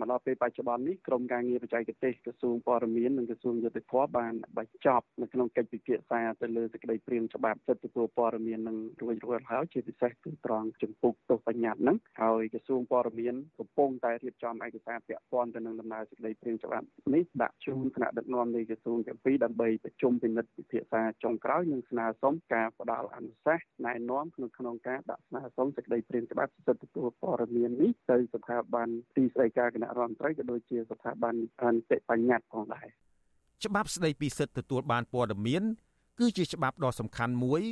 [0.00, 32.86] មកដល់ពេលបច្ចុប្បន្ននេះក្រមការងារបច្ចេកទេសក្រសួងព័ត៌មាននិងក្រសួងយុតិធម៌បានបញ្ចប់នៅក្នុងកិច្ចពិភាក្សាទៅលើសេចក្តីព្រាងច្បាប់សិទ្ធិទទួលព័ត៌មាននឹងរួចរាល់ហើយជាពិសេសគឺត្រង់ចំពុកទោសបញ្ញត្តិហ្នឹងហើយក្រសួងព័ត៌មានកំពុងតែរៀបចំឯកសារពាក់ព័ន្ធទៅនឹងដំណើរសេចក្តីព្រាងច្បាប់នេះដាក់ជូនគណៈដឹកនាំនៃក្រសួងទាំងពីរដើម្បីប្រជុំពិនិត្យពិភាក្សាចុងក្រោយនិងស្នើសុំការផ្ដល់អនុសាសន៍ណែនាំក្នុងក្នុងការដាក់ស្នើសុំសេចក្តីព្រាងច្បាប់សិទ្ធិទទួលព័ត៌មាននេះទៅស្ថាប័នទីស្តីការគណៈរដ្ឋមន្ត្រីក៏ដូចជាស្ថាប័នអន្តរបញ្ញត្តិផងដែរ
[33.64, 35.62] ច្បាប់ស្តីពីសិទ្ធិទទួលបានព័ត៌មាន
[36.18, 37.62] គឺជាច្បាប់ដ៏សំខាន់មួយ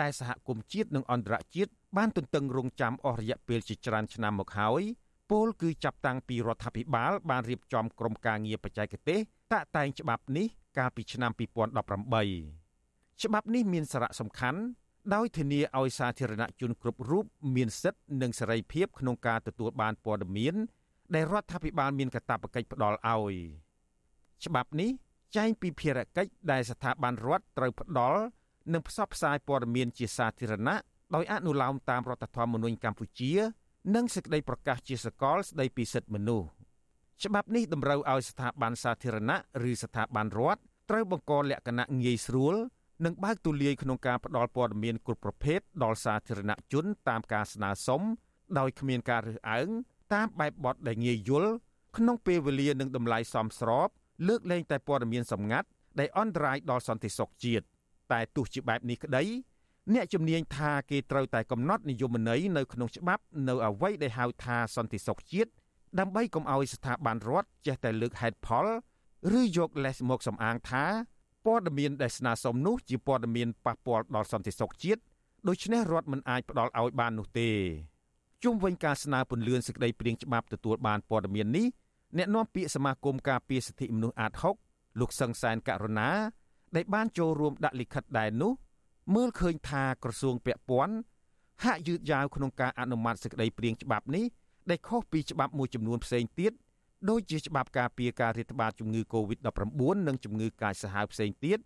[0.00, 4.82] ដែលសហគមន៍ជាតិនិងអន្តរជាតិបានទន្ទឹងរង់ចាំអស់រយៈពេលជាច្រើនឆ្នាំមកហើយ
[5.30, 9.18] ពលគឺចាប់តាំងពីរដ្ឋាភិបាល បានរៀបចំក្រុមការងារបច្ចេកទេស
[9.52, 10.46] តាក់តែងច្បាប់នេះ
[10.78, 14.60] កាលពីឆ្នាំ2018ច្បាប់នេះមានសារៈសំខាន់
[15.14, 17.24] ដោយធានាឲ្យសាធារណជនគ្រប់រូប
[17.56, 20.54] មានសិទ្ធិនិងសេរីភាពក្នុងការទទួលបានព័ត៌មាន
[21.14, 23.34] ដែលរដ្ឋាភិបាលមានកាតព្វកិច្ចផ្ដល់ឲ្យ
[24.44, 24.90] ច្បាប់នេះ
[25.36, 28.20] ចែងពីភារកិច្ចដែលស្ថាប័នរដ្ឋត្រូវផ្ដល់
[28.72, 30.76] និងផ្សព្វផ្សាយព័ត៌មានជាសាធារណៈ
[31.14, 33.32] ដោយអនុលោមតាមរដ្ឋធម្មនុញ្ញកម្ពុជា
[33.94, 36.48] និងសេចក្តីប្រកាសជាសកលស្តីពីសិទ្ធិមនុស្ស
[37.24, 39.38] ច្បាប់នេះតម្រូវឲ្យស្ថាប័នសាធារណៈ
[39.70, 42.54] ឬស្ថាប័នរដ្ឋត្រូវបង្កលក្ខណៈងាយស្រួល
[43.04, 48.02] និងបើកទូលាយក្នុងការផ្ដល់ព័ត៌មានគ្រប់ប្រភេទដល់សាធារណជនតាមការស្នើសុំ
[48.58, 49.68] ដោយគ្មានការរើសអើង
[50.14, 51.50] តាមបែបបទដែលងាយយល់
[51.96, 53.88] ក្នុងពេលវេលានិងតម្លៃសមស្រប
[54.28, 57.64] លើកលែងតែព័ត៌មានសម្ងាត់ដែលអន្តរាយដល់សន្តិសុខជាតិ
[58.12, 59.24] តែទោះជាបែបនេះក្តី
[59.94, 65.50] អ្នកជំនាញថាគេត្រូវតែកំណត់និយមន័យនៅក្នុងច្បាប់នៅអ្វីដែលហៅថាសន្តិសុខជាតិ
[65.98, 68.66] ដើម្បីកុំឲ្យស្ថាប័នរដ្ឋចេះតែលើកហេតុផល
[69.40, 70.84] ឬយកលេសមកសំអាងថា
[71.46, 75.00] ព័ត៌មានដែលស្នើសុំនោះជាព័ត៌មានប៉ះពាល់ដល់សន្តិសុខជាតិ
[75.48, 77.50] ដូច្នេះរដ្ឋមិនអាចផ្ដល់ឲ្យបាននោះទេ
[78.44, 81.66] ជុំវិញការស្នើពន្លឿនសេចក្តីព្រាងច្បាប់ទទួលបានព័ត៌មាននេះ
[82.18, 84.32] អ្នកនាំពាក្យសមាគមការពារសិទ្ធិមនុស្សអាត
[84.66, 86.10] 6លោកសឹងសែនករណា
[86.76, 88.52] ដែលបានចូលរួមដាក់លិខិតដែរនោះ
[89.14, 90.94] មើលឃើញថាក្រសួងពាក់ព័ន្ធ
[91.64, 94.24] ហាក់យឺតយ៉ាវក្នុងការអនុម័តសេចក្តីព្រាងច្បាប់នេះ
[94.70, 96.52] ដែលខុសពីច្បាប់មួយចំនួនផ្សេងទៀត
[97.10, 101.58] ដូចជាច្បាប់ការពារការរាតត្បាតជំងឺ Covid-19 និងជំងឺកាចសាហាវផ្សេងទៀត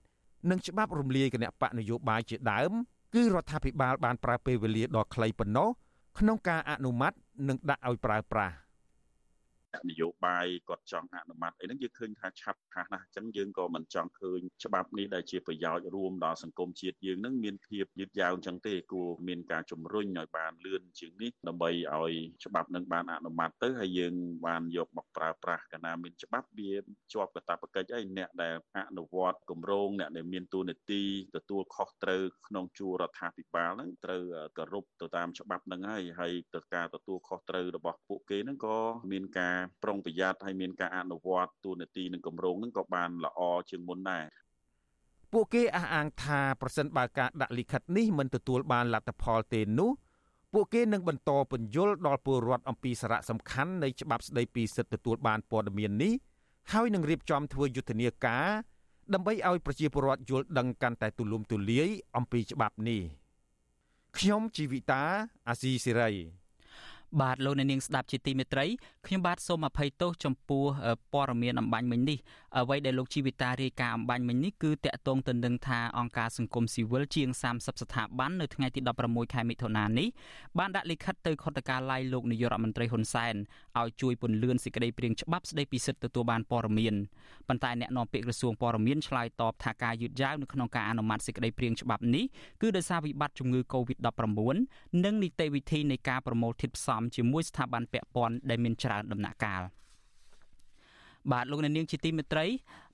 [0.51, 2.73] និងច្បាប់រំលាយគណៈបកនយោបាយជាដើម
[3.15, 5.69] គឺរដ្ឋាភិបាលបានប្រើពេលវេលាដ៏ខ្លីប៉ុណ្ណោះ
[6.19, 7.13] ក្នុងការអនុម័ត
[7.49, 8.55] នឹងដាក់ឲ្យប្រើប្រាស់
[9.89, 22.13] នយោបាយគាត់ចង់អនុម័តអីហ្នឹងយើងឃើញថាឆាប់ខាស់ណាស់អញ្ចឹងយើងក៏មិនចង់ឃើញច្បាប់នេះដែលជាប្រយោជន៍រួមដល់សង្គមជាតិយើងហ្នឹងមានភាពយឺតយ៉ាវអញ្ចឹងទេគួរមានការជំរុញឲ្យបានលឿនជាងនេះដើម្បីឲ្យ
[22.45, 24.15] ច្បាប់នឹងបានអនុម័តទៅហើយយើង
[24.47, 26.73] បានយកមកប្រើប្រាស់កាលណាមានច្បាប់វា
[27.13, 31.03] ជាប់កាតព្វកិច្ចអីអ្នកដែលអនុវត្តគម្រោងអ្នកដែលមានតួនាទី
[31.37, 34.23] ទទួលខុសត្រូវក្នុងជួររដ្ឋាភិបាលហ្នឹងត្រូវ
[34.59, 38.79] គោរពទៅតាមច្បាប់ហ្នឹងហើយហើយទៅការទទួលខុសត្រូវរបស់ពួកគេហ្នឹងក៏
[39.13, 43.41] មានការប្រុងប្រយ័ត្នហើយមានការអនុវត្តទូនាទីនឹងគម្រោងនឹងក៏បានល្អ
[43.71, 44.27] ជាងមុនដែរ
[45.33, 49.91] ពួកគេអះអាងថាប្រសិនបើការដាក់លិខិតនេះមិនទទួលបានលទ្ធផលទេនោះ
[50.53, 56.13] ពួកគេនឹងបន្តពន្យល់ដល់ពលរដ្ឋអំពីសារៈសំខាន់នៃច្បាប់ស្តីពីសិទ្ធិទទួលបានព័ត៌មាននេះ
[56.73, 58.49] ហើយនឹងរៀបចំធ្វើយុទ្ធនាការ
[59.15, 63.03] ដើម្បីឲ្យប្រជាពលរដ្ឋយល់ដឹងកាន់តែទូលំទូលាយអំពីច្បាប់នេះ
[64.19, 65.03] ខ្ញុំជីវិតា
[65.49, 66.11] អាស៊ីសេរី
[67.21, 68.67] បាទលោកអ្នកនាងស្ដាប់ជាទីមេត្រី
[69.07, 70.65] ខ្ញុំបាទសូមអភ័យទោសចំពោះ
[71.13, 72.19] ព័ត៌មានអំបញ្ញមិញនេះ
[72.57, 80.09] អ្វីដែលលោកជីវិតារាយការណ៍អំបញ្ញមិញនេះគឺតកតងទៅនឹងថាអង្គការសង្គមស៊ីវិលជាង30ស្ថាប័ននៅថ្ងៃទី16ខែមិថុនានេះ
[80.59, 83.35] បានដាក់លិខិតទៅខុទ្ទកាល័យលោកនាយករដ្ឋមន្ត្រីហ៊ុនសែន
[83.79, 86.95] ឲ្យជួយពន្លឿនសេចក្តីព្រាងច្បាប់ស្តីពីសិទ្ធិទទួលបានព័ត៌មាន
[87.49, 92.25] ប៉ុន្តែអ្នកនាំពាក្យក្រសួងព័ត៌មានឆ្លើយតបថាការយឺតយ៉ាវនៅក្នុងការអនុម័តសេចក្តីព្រាងច្បាប់នេះ
[92.63, 94.57] គឺដោយសារវិបត្តិជំងឺ Covid-19
[95.05, 99.63] និងនីតិវិធីនៃការប្រមូលធាតុផ្សំជាមួយស្ថាប័នពាក់ព័ន្ធដែលមានច្រើនដំណាក់កាល
[101.33, 102.47] បាទលោកអ្នកនាងជាទីមេត្រី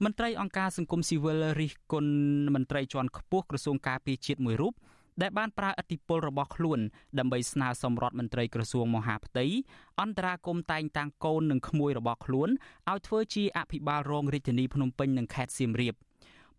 [0.05, 2.13] មន្ត្រីអង្គការសង្គមស៊ីវិលរិះគន់
[2.55, 4.75] មន្ត្រីជាន់ខ្ពស់ក្រសួងការពារជាតិមួយរូប
[5.23, 6.81] ដែលបានប្រើអធិបុលរបស់ខ្លួន
[7.19, 9.45] ដើម្បីស្នើសុំរដ្ឋមន្ត្រីក្រសួងមហាផ្ទៃ
[10.01, 12.49] អន្តរាគមតែងតាំងកូននិងក្មួយរបស់ខ្លួន
[12.91, 15.95] ឲ្យធ្វើជាអភិបាលរងរាជធានីភ្នំពេញនិងខេត្តសៀមរាប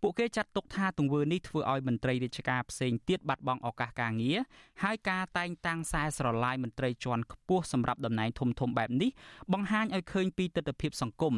[0.08, 4.38] ពួកគេចាត់ទុកថាទង្វើនេះធ្វើឲ្យមន្ត្រីរាជការផ្សេងទៀតបាត់បង់ឱកាសការងារ
[4.84, 9.12] ហើយការតែងតាំងខ្សែស្រឡាយមន្ត្រីជាន់ខ្ពស់សម្រាប់តំណែងធំធំបែបនេះ
[9.54, 11.34] បង្ហាញឲ្យឃើញពីទស្សនវិជ្ជាសង្គម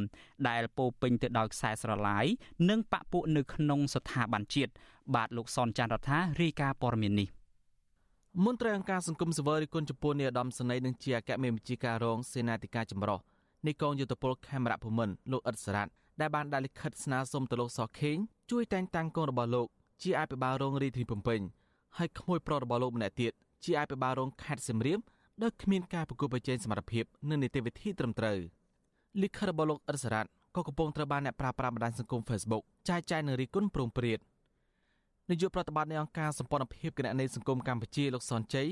[0.47, 2.25] ដែលពោពេញទៅដោយខ្សែស្រឡាយ
[2.69, 4.71] និងបពពួកនៅក្នុងស្ថាប័នជាតិ
[5.15, 7.27] បាទលោកសនច័ន្ទរដ្ឋារាយការណ៍ព័ត៌មាននេះ
[8.45, 13.19] មន្ត្រីអង្គការសង្គមសវរិគុណចំពោះនាយឧត្តមសេនីយ៍និងជាអគ្គមេបញ្ជាការរងសេនាធិការចម្រុះ
[13.67, 18.17] នៃកងយុទ្ធពលខេមរៈភូមិន្ទលោកអ៊ិតសារ៉ាត់ ដែលបានដាក់លិខិតស្នើសុំទៅលោកសខេង
[18.51, 19.67] ជួយតែងតាំងកូនរបស់លោក
[20.03, 21.41] ជាអភិបាលរងរាជធានីភ្នំពេញ
[21.97, 23.31] ហើយក្មួយប្រុសរបស់លោកម្នាក់ទៀត
[23.63, 24.99] ជាអភិបាលរងខេត្តសៀមរាប
[25.43, 28.37] ដោយគ្មានការប្រកួតប្រជែងសមត្ថភាពនិងនីតិវិធីត្រឹមត្រូវ
[29.21, 34.19] លិខិតរបស់លោកអ៊ិតសារ៉ាត់ក៏កំពុងត្រូវបានអ្នកប្រើប្រាស់បណ្ដាញសង្គម Facebook ចែកចាយនិងរិះគន់ប្រងព្រាត
[35.29, 38.67] នាយកប្រតិបត្តិនៃអង្គការសម្ព័ន្ធភាពគណនេយ្យសង្គមកម្ពុជាលោកសនជ័យ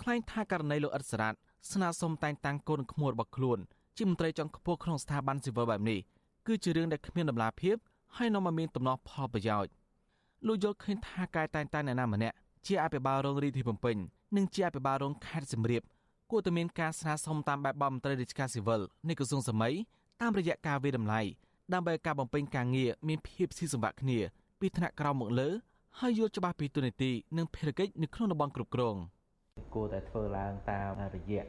[0.00, 1.38] ថ្លែងថាករណីលោកអ៊ិតសារ៉ាត់
[1.72, 3.58] ស្នើសុំតែងតាំងកូនក្មួយរបស់ខ្លួន
[3.98, 5.98] ជាមន្ត្រីជាន់ខ្ពស់ក្នុងស្ថាប័នស៊ីវិលបែបនេះ
[6.46, 7.76] គឺជារឿងដែលគ្មានដំណាភាព
[8.16, 9.72] ហើយនាំមកមានដំណោះផលប្រយោជន៍
[10.46, 13.96] លោកយល់ឃើញថាការតែងតាំងអ្នកណាម្នាក់ជាអភិបាលរងរាជធានីភ្នំពេញ
[14.36, 15.82] និងជាអភិបាលរងខេត្តសៀមរាប
[16.30, 19.74] គួរតែមានការស្នើសុំតាមបែបបទមន្ត្រីរាជការស៊ីវិលនៃក្រសួងសម័យ
[20.20, 21.20] តាមរយៈការវិដំឡៃ
[21.74, 24.18] ដើម្បីការបំពេញការងារមានភាពស៊ីសង្វាក់គ្នា
[24.60, 25.48] ពីថ្នាក់ក្រោមមកលើ
[25.98, 28.96] ហើយយល់ច្បាស់ពីទូនីតិនិងភារកិច្ចនៅក្នុងតំបន់គ្រប់គ្រង។
[29.74, 31.44] គួរតែធ្វើឡើងតាមរយៈ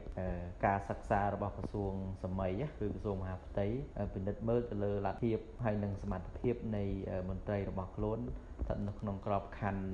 [0.66, 1.94] ការសិក្សារបស់ក្រសួង
[2.24, 3.66] សម័យគឺក្រសួងមហាផ្ទៃ
[4.14, 6.84] ពិនិត្យមើលទៅលើលទ្ធភាពហើយនិងសមត្ថភាពនៃ
[7.28, 8.18] មន្ត្រីរបស់ខ្លួន
[8.62, 9.84] ស្ថិតនៅក្នុងក្របខ័ណ្ឌ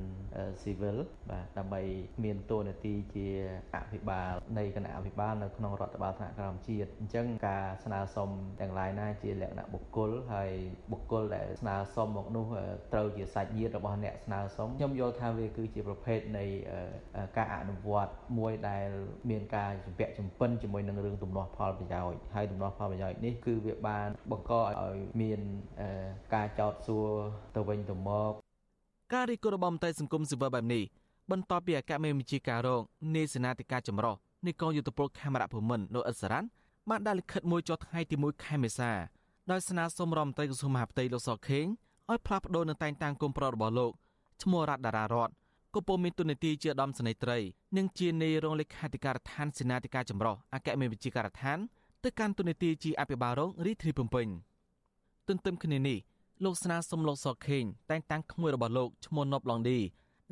[0.62, 0.98] ស៊ីវិល
[1.30, 1.80] បាទដើម្បី
[2.24, 3.28] មានតួនាទីជា
[3.74, 10.50] អភិបាលនៃគណៈអភិបាលនៅក្នុងរដ្ឋបាលថ្នាក់ក្រោមជាតិអញ្ចឹងការស្នើសុំទាំងឡាយណាជាលក្ខណៈបុគ្គលហើយ
[10.92, 12.46] បុគ្គលដែលស្នើសុំមកនោះ
[12.92, 16.44] ត្រូវជាសាច់ញាតិរបស់អ្នកស្នើសុំខ្ញុំយល់ថាវាគឺជាប្រភេទនៃ
[17.36, 18.88] ការអនុវត្តមួយដែល
[19.30, 25.40] មានការជំពាក់ជំពិនជាមួយនឹងរឿងទំនាស់ផលប្រយោជន៍ហើយទំនាស់ផលប្រយោជន៍នេះគឺវាបានបង្កឲ្យមាន
[26.34, 27.08] ការចោទសួរ
[27.56, 28.32] ទៅវិញទៅមក
[29.14, 30.82] ការរីករបស់មន្ត្រីសង្គមស៊ីវិលបែបនេះ
[31.30, 32.82] បន្ទាប់ពីអគ្គមេបញ្ជាការរង
[33.16, 34.14] នៃសេនាធិការចម្រុះ
[34.46, 36.48] នៃកងយុទ្ធពលខេមរៈភូមិន្ទលោកអ៊ិតសារ៉ាន់
[36.90, 38.90] បានដាក់លិខិតមួយចុះថ្ងៃទី1ខែមេសា
[39.50, 41.66] ដោយស្នើសុំរដ្ឋមន្ត្រីក្រសួងមហាផ្ទៃលោកសខេង
[42.10, 43.92] ឲ្យផ្លាស់ប្តូរនឹងតែងតាំងគុំប្ររបស់លោក
[44.42, 45.30] ឈ្មោះរដ្ឋតារារត
[45.74, 47.38] ក៏ពុំមានទុននីតិជាឧត្តមសេនីយ៍ត្រី
[47.76, 51.58] និងជានាយរងលេខាធិការដ្ឋានសេនាធិការចម្រុះអគ្គមេបញ្ជាការដ្ឋាន
[52.04, 54.26] ទៅកាន់ទុននីតិជាអភិបាលរងរាជធានីភ្នំពេញ
[55.28, 55.98] ទន្ទឹមគ្នានេះ
[56.44, 59.78] លោកស្នើសុំលោកសខេងតែងតាំងក្មួយរបស់លោកឈ្មោះណប់ឡងឌី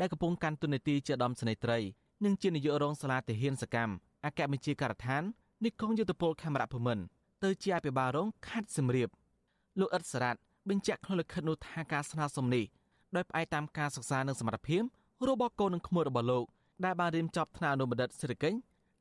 [0.01, 1.79] ដែលកំពុងកាន់ទុននីតិជាឧត្តមសេនីយ៍ត្រី
[2.25, 3.93] និងជានាយករងសាលាទាហានសកម្ម
[4.25, 5.23] អគ្គបញ្ជាការដ្ឋាន
[5.65, 7.05] និគមយុទ្ធពលខេមរៈភូមិន្ទ
[7.45, 9.09] ទៅជាអភិបាលរងខេត្តសៀមរាប
[9.81, 12.65] លោកអ៊ិតសារ៉ាត់បញ្ជាក់ក្នុងលិខិតនោះថាការស្នើសុំនេះ
[13.17, 14.83] ដោយផ្អែកតាមការសិក្សានិងសមត្ថភាព
[15.29, 16.45] របស់កូននិងក្មួយរបស់លោក
[16.85, 18.59] ដែលបានរៀនចប់ថ្នាក់អនុបណ្ឌិតសេដ្ឋកិច្ច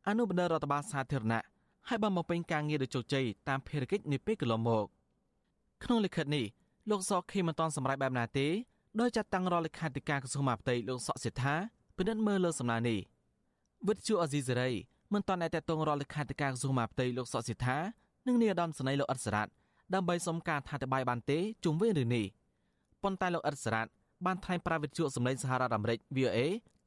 [0.08, 1.44] អនុបណ្ឌិតរដ្ឋបាលសាធារណៈ
[1.88, 4.86] ហើយបានបំពេញការងារដោយជោគជ័យតាមភារកិច្ចនាពេលកន្លងមក
[5.84, 6.46] ក្នុងលិខិតនេះ
[6.90, 8.48] លោកសខេមិនតាន់សម្រេចបែបណាទេ
[9.00, 11.56] ដោយចាត់តាំងរដ្ឋលេខាធិការក្រសួងមហាផ្ទៃលោកសកសេដ្ឋា
[11.98, 13.00] ពិនិត្យមើលលើសំណើនេះ
[13.88, 14.72] វិទ្យុអេស៊ីសេរី
[15.14, 17.78] មិនទាន់តែតតងរដ្ឋលេខាធិការក្រសួងមហាផ្ទៃលោកសុកសិដ្ឋា
[18.28, 19.52] និងនាយឧត្តមសេនីយ៍លោកអ៊ិតសរ៉ាត់
[19.94, 22.26] ដើម្បីសុំការថាតបាយបានទេជុំវិញរឿងនេះ
[23.04, 23.90] ប៉ុន្តែលោកអ៊ិតសរ៉ាត់
[24.26, 26.40] បានថ្លែងប្រាប់វិទ្យុសម្លេងសហរដ្ឋអាមេរិក VOA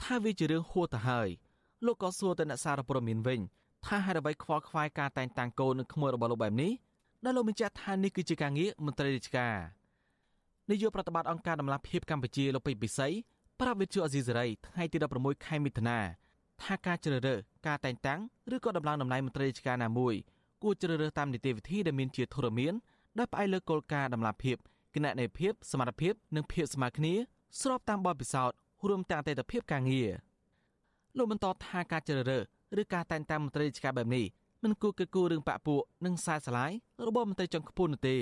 [0.02, 1.28] ថាវាជារឿងហួសទៅហើយ
[1.86, 3.40] លោកក៏សួរទៅអ្នកសារព័ត៌មានវិញ
[3.86, 6.72] ថាហេតុអ្វីខ្វល់ខ្វាយការតែងតាំងកូននិងក្មួយរបស់លោកបែបនេះ
[7.24, 9.54] ដែលលោកបញ្ជាក់ថានេះគឺជាការងារមន្ត្រីរាជការ
[10.70, 13.08] នាយកប្រតិបត្តិអង្គការដំឡាភិបកម្ពុជាលោកពេជ្រពិសី
[13.60, 15.98] ប្រាប់វិទ្យុអេស៊ីសេរីថ្ងៃទី16ខែមិថុនា
[16.62, 18.20] ថាការជ្រើសរើសការតែងតាំង
[18.54, 20.14] ឬក៏ដំឡើងតំណែងមន្ត្រីរាជការណាមួយ
[20.62, 22.74] គួរជ្រើសរើសតាមនីតិវិធីដែលមានជាធរមាន
[23.18, 24.56] ដោយផ្អែកលើគោលការណ៍ដំណាភិប
[24.94, 27.14] គណនេយ្យភាពសមត្ថភាពនិងភាពស្មើគ្នា
[27.60, 28.56] ស្របតាមបទពិសោធន៍
[28.88, 30.10] រួមទាំងអតីតភាពការងារ
[31.16, 32.44] លោកបន្តថាការជ្រើសរើស
[32.80, 34.26] ឬការតែងតាំងមន្ត្រីរាជការបែបនេះ
[34.62, 36.72] មិនគួរកគូរឿងបាក់ពួកនិងខ្សែស្លាយ
[37.06, 38.16] របស់មន្ត្រីជាន់ខ្ពស់នោះទេ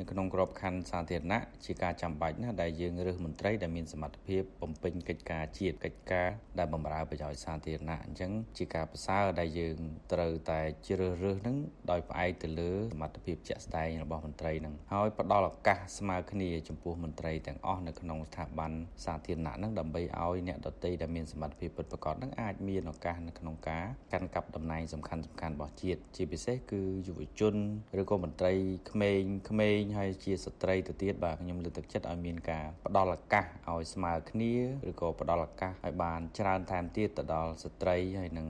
[0.00, 6.28] នៅក្នុងក្របខ័ណ្ឌសាធារណៈជាការចាំបាច់ណាស់ដែលយើងរើសមន្ត្រីដែលមានសមត្ថភាពបំពេញកិច្ចការជាតិកិច្ចការ
[6.58, 9.78] ដែលបម្រើប្រយោជន៍សាធារណៈអញ្ចឹងជាការប្រសើរដែលយើង
[10.12, 11.56] ត្រូវតែជ្រើសរើសនឹង
[11.90, 18.72] ដោយផ្អែកទៅលើសមត្ថភាពជាក់ស្ដែងរបស់មន្ត្រីនឹងហើយផ្ដល់ឱកាសស្មើគ្នាចំពោះមន្ត្រីទាំងអស់នៅក្នុងស្ថាប័ន
[19.04, 27.54] សាធារណៈនឹងដើម្បីឲ្យអ្នកដទៃដែលមានសមត្ថភាពពិតប្រាកដនឹងអាចមានឱកាសនៅក្នុងការកាន់កាប់តំណែងសំខាន់ៗរបស់ជាតិជាពិសេសគឺយុវជន
[28.00, 28.52] ឬក៏មន្ត្រី
[28.90, 34.52] ក្មេងៗងហើយជាស្ត្រីទៅទៀតបាទខ្ញុំលើកទឹកចិត្តឲ្យមានការផ្ដល់ឱកាសឲ្យស្មើគ្នា
[34.90, 38.48] ឬក៏ផ្ដល់ឱកាសឲ្យបានច្រើនថែមទៀតទៅដល់ស្ត្រីហើយនិង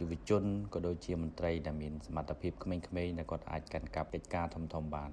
[0.00, 2.82] យុវជនក៏ដូចជាមន្ត្រីដែលមានសមត្ថភាពក្មេងៗ
[3.18, 5.10] ដែលគាត់អាចកាន់កាប់កិច្ចការធំធំបាន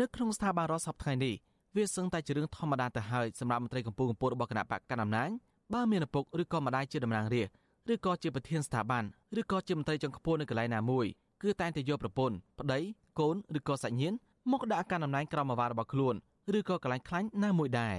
[0.00, 1.34] នៅក្នុងស្ថាប័នរដ្ឋសពថ្ងៃនេះ
[1.76, 5.30] វាសឹងតែជារឿងធម្មតាទៅហើយសម្រាប់មន្ត្រីកម្ពុជាកម្ពុជារបស់គណៈបកកណ្ដាលអំណាច
[5.74, 9.04] បើមានឪពុកឬក៏ម្ដាយជាតំណាងរាស្ត្រឬក៏ជាប្រធានស្ថាប័ន
[9.40, 11.06] ឬក៏ជាមន្ត្រីជាន់ខ្ពស់នៅកន្លែងណាមួយ
[11.42, 12.78] គឺតែងតែយកប្រពន្ធប្តី
[13.18, 14.16] កូនឬក៏សាច់ញាតិ
[14.50, 16.14] មកដាក់កាន់តំណែងក្រមអាវ៉ារបស់ខ្លួន
[16.58, 17.96] ឬក៏កន្លែងខ្លាញ់ណាមួយដែរ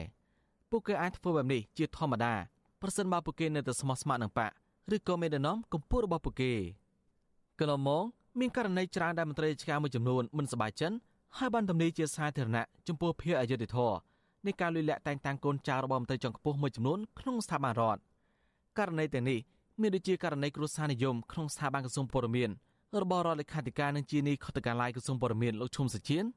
[0.71, 2.33] ពួកគេអាចធ្វើបែបនេះជាធម្មតា
[2.81, 4.51] ប្រសិនបើពួកគេនៅតែស្មោះស្ម័គ្រនឹងបក
[4.95, 6.53] ឬក៏មេដឹកនាំកម្ពុជារបស់ពួកគេ
[7.59, 8.03] កន្លងមក
[8.39, 10.95] មានករណីច្រើនដែលមន្ត្រីរាជការមួយចំនួនមិនសប្បាយចិត្ត
[11.37, 13.97] ហើយបានទម្លាយជាសាធារណៈចំពោះភាពអយុត្តិធម៌
[14.45, 18.01] នៃការលួចលាក់តែងតាំងកូនចៅរបស់មន្ត្រីជាន់ខ្ពស់មួយចំនួនក្នុងស្ថាប័នរដ្ឋ
[18.77, 19.39] ករណីទាំងនេះ
[19.81, 22.49] មានដូចជាករណីគ្រួសារនិយមក្នុងស្ថាប័នក្រសួងព័ត៌មាន
[23.01, 26.27] របស់រដ្ឋលេខាធិការនឹងជានីខុទ្ទកាល័យក្រសួងព័ត៌មានលោកឈុំសុជាតិ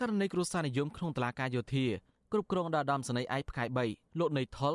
[0.00, 1.86] ករណីគ្រួសារនិយមក្នុងតឡាការយោធា
[2.32, 4.74] គ្រប់គ្រងដោយដំសនីឯកផ្កាយ3លោកនៃថុល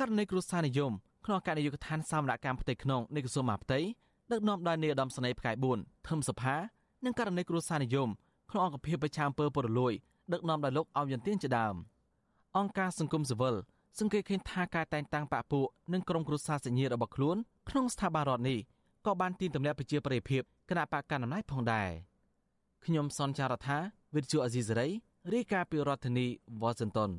[0.00, 0.92] ករណីគ្រួសារនិយម
[1.26, 3.80] ក្នុងការនាយកដ្ឋានសមនកម្មផ្ទៃក្នុងនៃក្រសួងមហាផ្ទៃ
[4.32, 6.56] ដឹកនាំដោយនាយឧត្តមសេនីយ៍ផ្កាយ4ធឹមសុផា
[7.04, 8.08] និងករណីគ្រួសារនិយម
[8.50, 9.92] ក្នុងអង្គភាពប្រឆាំងពើពលរលួយ
[10.32, 11.74] ដឹកនាំដោយលោកអោយយន្ទានជាដើម
[12.56, 13.54] អង្គការសង្គមស៊ីវិល
[13.98, 17.36] សង្កេតឃើញថាការតែងតាំងបពពួកនិងក្រុមគ្រួសារសញ្ញារបស់ខ្លួន
[17.68, 18.58] ក្នុងស្ថាប័នរដ្ឋនេះ
[19.06, 21.90] ក៏បានទាញទម្លាក់ប្រជាប្រិយភាពគណៈបកកណ្ដាលអំណាចផងដែរ
[22.84, 23.78] ខ្ញុំសនចាររថា
[24.14, 24.88] វិទ្យុអេស៊ីសេរី
[25.34, 26.26] រាយការណ៍ពីរដ្ឋធានី
[26.60, 27.10] វ៉ាស៊ីនតោន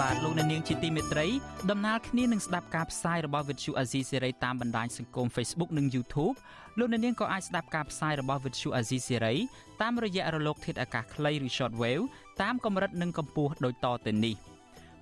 [0.00, 1.26] បាទលោកអ្នកនាងជាទីមេត្រី
[1.70, 6.36] ដំណើរគ្នានឹងស្ដាប់ការផ្សាយរបស់វិទ្យុអាស៊ីសេរីតាមបណ្ដាញសង្គម Facebook និង YouTube
[6.78, 9.34] លោកអ្នកនាងក៏អាចស្ដាប់ការផ្សាយរបស់វិទ្យុអាស៊ីសេរី
[9.82, 12.04] តាមរយៈរលកធាតុអាកាសខ្លីឬ Shortwave
[12.42, 14.36] តាមកម្រិតនិងកម្ពស់ដូចតទៅនេះ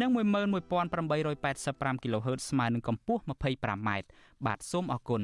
[0.00, 3.88] និង11885 kHz ស្មើនឹងកម្ពស់ 25m
[4.46, 5.22] បាទសូមអរគុណ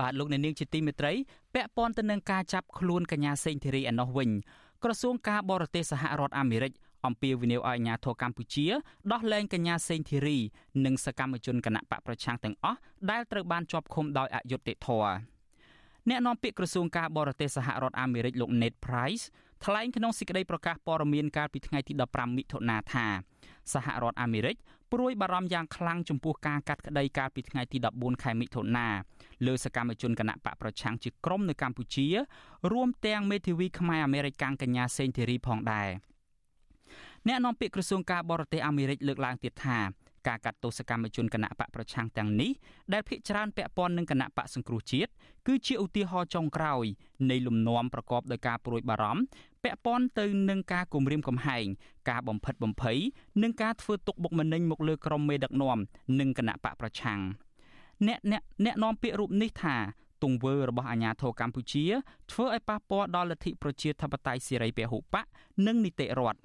[0.00, 1.12] បាទលោកអ្នកនាងជាទីមេត្រី
[1.54, 4.30] ពាក់ព័ន្ធទៅនឹងការចាប់ខ្លួនកញ្ញាសេងធីរីឯណោះវិញ
[4.84, 6.72] ក្រសួងការបរទេសសហរដ្ឋអាមេរិក
[7.06, 8.66] អំពាវនាវឲ្យអាជ្ញាធរកម្ពុជា
[9.12, 10.38] ដោះលែងកញ្ញាសេងធីរី
[10.84, 12.78] និងសកម្មជនគណៈបកប្រឆាំងទាំងអស់
[13.10, 15.31] ដែលត្រូវបានជាប់ឃុំដោយអយុត្តិធម៌
[16.10, 19.24] អ្នកនាំពាក្យក្រសួងការបរទេសសហរដ្ឋអាមេរិកលោក Ned Price
[19.64, 23.06] ថ្លែងក្នុងសេចក្តីប្រកាសព័ត៌មានកាលពីថ្ងៃទី15មិថុនាថា
[23.72, 24.56] សហរដ្ឋអាមេរិក
[24.92, 28.88] ព្រួយបារម្ភយ៉ាងខ្លាំងចំពោះការកាត់ក្តីកាលពីថ្ងៃទី14ខែមិថុនា
[29.46, 32.06] លើសកម្មជនគណៈបកប្រឆាំងជាក្រុមនៅកម្ពុជា
[32.72, 35.88] រួមទាំងមេធាវីខ្មែរអាមេរិកកាំងកញ្ញាសេងធីរីផងដែរ
[37.28, 39.78] អ្នកនាំពាក្យក្រសួងការបរទេសអាមេរិកលើកឡើងទៀតថា
[40.28, 42.50] ការកាត់ទោសកម្មជនគណៈបកប្រឆាំងទាំងនេះ
[42.92, 45.10] ដែលភាគច្រើនពាក់ព័ន្ធនឹងគណៈបកសង្គ្រោះជាតិ
[45.46, 46.84] គឺជាឧទាហរណ៍ចុងក្រោយ
[47.30, 49.22] នៃលំនាំប្រកបដោយការព្រួយបារម្ភ
[49.62, 51.66] ពាក់ព័ន្ធទៅនឹងការគំរាមកំហែង
[52.10, 52.98] ការបំផិតបំភ័យ
[53.42, 55.78] និងការធ្វើទុកបុកម្នេញមកលើក្រុមមេដឹកនាំ
[56.20, 57.20] និងគណៈបកប្រឆាំង
[58.06, 59.76] អ្នកអ្នកអ្នកនាំពាក្យរូបនេះថា
[60.22, 61.84] ទង្វើរបស់អាញាធរកម្ពុជា
[62.32, 65.24] ធ្វើឲ្យប៉ះពាល់ដល់លទ្ធិប្រជាធិបតេយ្យសេរីពហុបក
[65.66, 66.40] និងនីតិរដ្ឋ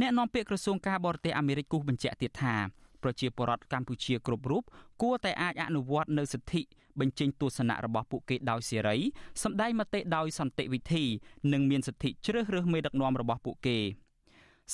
[0.00, 2.54] អ្នកនាំពាក្យក្រសួងការបរទេសអាមេរិកគូសបញ្ជាក់ទៀតថា
[3.02, 4.62] ប្រជាពលរដ្ឋកម្ពុជាគ្រប់រូប
[5.02, 6.62] គួរតែអាចអនុវត្តនូវសិទ្ធិ
[7.00, 8.96] បញ្ចេញទស្សនៈរបស់ពួកគេដោយសេរី
[9.42, 11.04] សម្ដែងមតិដោយសន្តិវិធី
[11.52, 13.78] និងមានសិទ្ធិជ្រើសរើសមេដឹកនាំរបស់ពួកគេ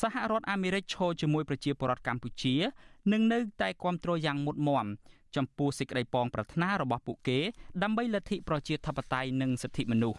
[0.00, 2.54] សហរដ្ឋអាមេរិកឈរជាមួយប្រជាពលរដ្ឋកម្ពុជា
[3.12, 4.86] នឹងនៅតែគ្រប់គ្រងយ៉ាងមុតមម
[5.36, 7.38] ចំពោះសេចក្តីប៉ងប្រាថ្នារបស់ពួកគេ
[7.82, 10.18] ដើម្បីលទ្ធិប្រជាធិបតេយ្យនិងសិទ្ធិមនុស្ស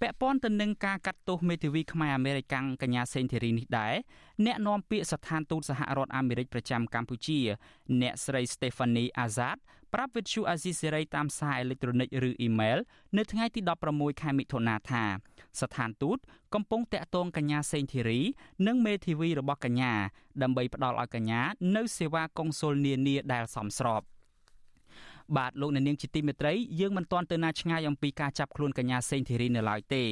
[0.00, 3.94] ពាក់ព័ន្ធទៅនឹងការកាត់ទោសមេធាវីខ្មែរអាមេរិកាំងកញ្ញាសេងធីរីនេះដែរ
[4.46, 7.40] អ្នកនាំពាក្យស្ថានទូតសហរដ្ឋអាមេរិកប្រចាំកម្ពុជា
[8.00, 9.58] អ្នកស្រី Stephanie Azad
[9.94, 12.78] ប្រាប់វិទ្យុអាស៊ីសេរីតាមសារអេឡិចត្រូនិកឬអ៊ីមែល
[13.16, 15.04] នៅថ្ងៃទី16ខែមិថុនាថា
[15.60, 16.18] ស្ថានទូត
[16.54, 18.20] កំពុងតាក់ទងកញ្ញាសេងធីរី
[18.66, 19.92] និងមេធាវីរបស់កញ្ញា
[20.42, 21.40] ដើម្បីផ្ដល់ឲ្យកញ្ញា
[21.76, 24.02] នៅសេវាកុងស៊ុលនានាដែលសមស្រប
[25.36, 30.04] បាទលោកអ្នកនាងជាទីមេត្រីយើងមិនទាន់ទៅណាឆ្ងាយអំពីការចាប់ខ្លួនកញ្ញាសេងធីរីនៅឡើយទេ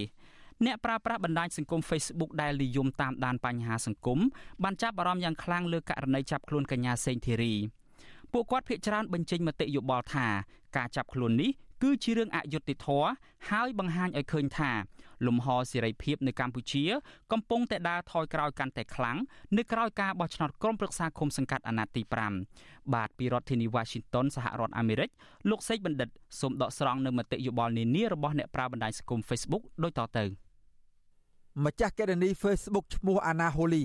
[0.65, 4.19] អ្នកប្រើប្រាស់បណ្ដាញសង្គម Facebook ដែលនិយមតាមដានបញ្ហាសង្គម
[4.63, 7.55] បានចាប់អារម្មណ៍យ៉ាងខ្លាំងលើករណីចាប់ខ្លួនកញ្ញាសេងធីរី
[8.33, 10.27] ពួកគាត់ភាកច្រើនបញ្ចេញមតិយោបល់ថា
[10.77, 11.51] ការចាប់ខ្លួននេះ
[11.85, 13.09] គឺជារឿងអយុត្តិធម៌
[13.51, 14.73] ហើយបង្ហាញឲ្យឃើញថា
[15.27, 16.85] លំហសេរីភាពនៅកម្ពុជា
[17.33, 19.19] កំពុងតែដើរថយក្រោយកាន់តែខ្លាំង
[19.59, 22.03] នៅក្រោយការបោះឆ្នោតក្រុមប្រឹក្សាគុំសង្កាត់អាណត្តិទី
[22.49, 25.11] 5បាទពីរដ្ឋធានី Washington សហរដ្ឋអាមេរិក
[25.51, 26.09] លោកសេកបណ្ឌិត
[26.41, 30.25] សូមដកស្រង់នៅមតិយោបល់នានារបស់អ្នកប្រើបណ្ដាញសង្គម Facebook ដូចតទៅ
[31.65, 33.85] ម្ចាស់កេរនី Facebook ឈ្មោះអាណាហូលី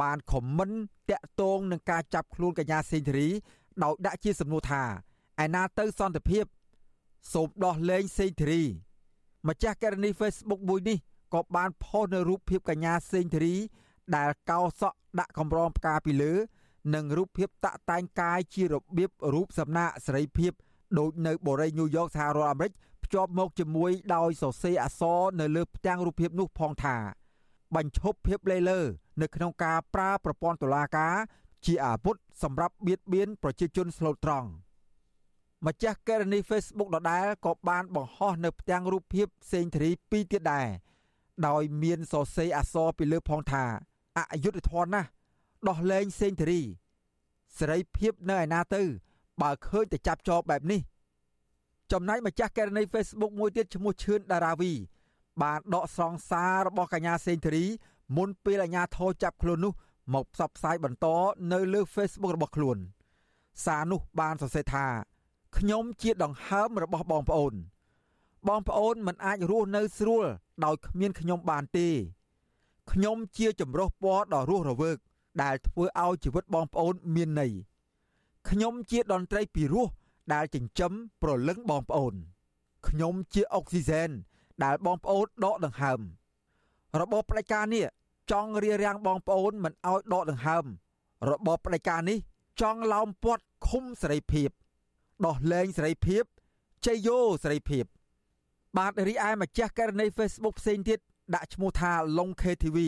[0.00, 0.70] បានខមមិន
[1.10, 3.28] តាក់ទងនឹងការចាប់ខ្លួនកញ្ញាសេងធារី
[3.82, 4.82] ដោយដាក់ជាសំណួរថា
[5.44, 6.44] ឯណាទៅសន្តិភាព
[7.32, 8.62] សូមដោះលែងសេងធារី
[9.48, 10.98] ម្ចាស់ករណី Facebook មួយនេះ
[11.34, 13.56] ក៏បានផុសនៅរូបភាពកញ្ញាសេងធារី
[14.16, 16.32] ដែលកោសក់ដាក់កម្រងផ្កាពីលើ
[16.94, 20.52] និងរូបភាពតាក់តែងកាយជារបៀបរូបសំណាកសេរីភាព
[20.98, 22.72] ដូចនៅបូរីញូវយ៉កសហរដ្ឋអាមេរិក
[23.04, 26.96] ភ្ជាប់មកជាមួយដោយសរសេរអក្សរនៅលើផ្ទាំងរូបភាពនោះផងថា
[27.76, 28.80] បញ្ឈប់ភាពលេលើ
[29.22, 31.14] នៅក្នុងការប្រើប្រព័ន្ធតុលាការ
[31.66, 34.48] ជាអាវុធសម្រាប់បៀតបៀនប្រជាជនស្លូតត្រង់
[35.66, 40.68] ម្ចាស់កេរនី Facebook ដដែលក៏បានបង្ហោះនៅផ្ទាំងរូបភាពផ្សេងធារីពីរទៀតដែរ
[41.46, 43.64] ដោយមានសរសេរអក្សរពីលើផងថា
[44.32, 45.08] អយុធធនណាស់
[45.68, 46.60] ដោះលែងសេងធារី
[47.58, 48.82] សេរីភាពនៅឯណាទៅ
[49.42, 50.80] បើឃើញតែចាប់ចោលបែបនេះ
[51.92, 54.72] ចំណែកម្ចាស់កេរនី Facebook មួយទៀតឈ្មោះឈឿនដារាវី
[55.42, 57.64] បានដកស្រង់សាររបស់កញ្ញាសេងធារី
[58.16, 59.72] មុនពេលអាជ្ញាធរចាប់ខ្លួននោះ
[60.14, 61.06] មកផ្សព្វផ្សាយបន្ត
[61.52, 62.78] នៅលើ Facebook របស់ខ្លួន
[63.64, 64.86] សារនោះបានសរសេរថា
[65.56, 67.54] ខ្ញុំជាដង្ហើមរបស់បងប្អូន
[68.48, 70.24] បងប្អូនមិនអាចរស់នៅស្រួល
[70.64, 71.88] ដោយគ្មានខ្ញុំបានទេ
[72.92, 74.98] ខ្ញុំជាចម្រុះពណ៌ដ៏រស់រវើក
[75.42, 77.52] ដែលធ្វើឲ្យជីវិតបងប្អូនមានន័យ
[78.48, 79.88] ខ្ញុំជាតន្ត្រីពីរោះ
[80.34, 82.14] ដែលចិញ្ចឹមប្រលឹងបងប្អូន
[82.88, 84.10] ខ្ញុំជាអុកស៊ីហ្សែន
[84.64, 86.00] ដែលបងប្អូនដកដង្ហើម
[87.00, 87.84] របបផ្ដាច់ការនេះ
[88.30, 90.64] ចង់រារាំងបងប្អូនមិនឲ្យដកដង្ហើម
[91.30, 92.18] របបផ្ដាច់ការនេះ
[92.60, 94.50] ចង់ឡោមព័ទ្ធឃុំសេរីភាព
[95.26, 96.24] ដោះលែងសេរីភាព
[96.86, 97.84] ជ័យយោសេរីភាព
[98.78, 100.98] បាទរីឯម្ចាស់ករណី Facebook ផ្សេងទៀត
[101.34, 102.78] ដាក់ឈ្មោះថា Long KTV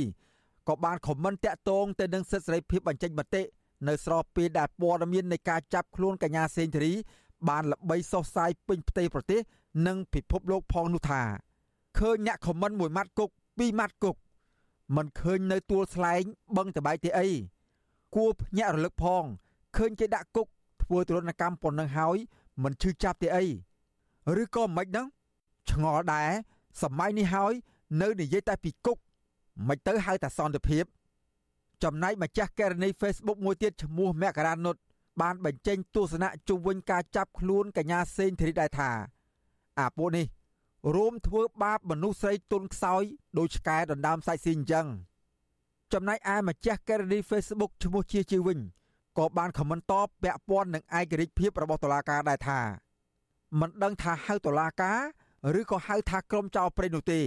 [0.68, 3.42] ក៏បានខមមិនតាក់ទងទៅនឹងសិទ្ធិសេរីភាពបញ្ចេញមតិ
[3.88, 6.92] នៅស្របពេលដែលព័ត៌មាននៃការចាប់ខ្លួនកញ្ញាសេងធារី
[7.49, 9.40] បានល្បីសុសសាយពេញផ្ទៃប្រទេស
[9.87, 11.23] និងពិភពលោកផងនោះថា
[11.99, 14.16] ឃើញអ្នកខមមិនមួយម៉ាត់គុកពីរម៉ាត់គុក
[14.97, 16.23] មិនឃើញនៅទួលស្លែង
[16.57, 17.29] បឹងតបែកទេអី
[18.14, 19.25] គួរភ្ញាក់រលឹកផង
[19.77, 20.47] ឃើញគេដាក់គុក
[20.92, 22.16] ធ្វើទរណកម្មប៉ុណ្ណឹងហើយ
[22.62, 23.44] មិនឈឺចាប់ទេអី
[24.42, 25.07] ឬក៏មិនហ្នឹង
[25.70, 26.31] ឆ្ងល់ដែរ
[26.83, 27.52] សម័យនេះហើយ
[28.02, 28.98] នៅនិយាយតែពីគុក
[29.68, 30.85] មិនទៅហៅតែសន្តិភាព
[31.83, 34.76] ចំណែកម្ចាស់ករណី Facebook មួយទៀតឈ្មោះមករានុត
[35.20, 38.90] បានបញ្ចេញទស្សនៈជុំវិញការចាប់ខ្លួនកញ្ញាសេងធីរីដែរថា
[39.78, 40.26] អាពួកនេះ
[40.94, 43.02] រួមធ្វើបាបមនុស្សស្រីទុនខ្សោយ
[43.38, 44.87] ដោយឆ្កែដណ្ដើមសាច់ស៊ីអញ្ចឹង
[45.92, 48.59] ចំណែកឯម្ចាស់ករណី Facebook ឈ្មោះជាជាវិញ
[49.18, 52.61] ក៏បានខមមិនតបពាក់ព័ន្ធនឹងឯករាជ្យភាពរបស់តុលាការដែរថា
[53.61, 54.98] មិនដឹងថាហៅតុលាការ
[55.61, 57.20] ឬក៏ហៅថាក្រុមចៅព្រៃនោះទេ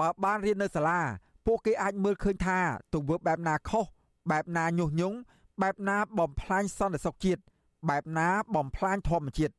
[0.00, 1.00] បើបានរៀននៅសាលា
[1.46, 2.58] ពួកគេអាចមើលឃើញថា
[2.94, 3.84] ទង្វើបែបណាខុស
[4.30, 5.16] បែបណាញុះញង់
[5.62, 7.40] បែបណាបំផ្លាញសន្តិសុខជាតិ
[7.88, 9.54] បែបណាបំផ្លាញធម្មជាតិ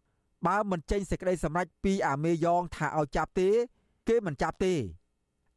[0.48, 3.50] បើមិនចេញសេចក្តីសម្រេចពីអាមេយ៉ងថាឲ្យចាប់ទេ
[4.08, 4.74] គេមិនចាប់ទេ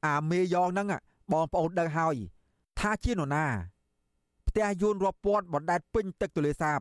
[0.07, 0.89] អាមេយ៉ងហ្នឹង
[1.33, 2.17] បងប្អូនដឹងហើយ
[2.79, 3.47] ថាជានរណា
[4.55, 6.81] ផ្ទះយួនរាប់ពាន់បណ្ដែតពេញទឹកទលេសាប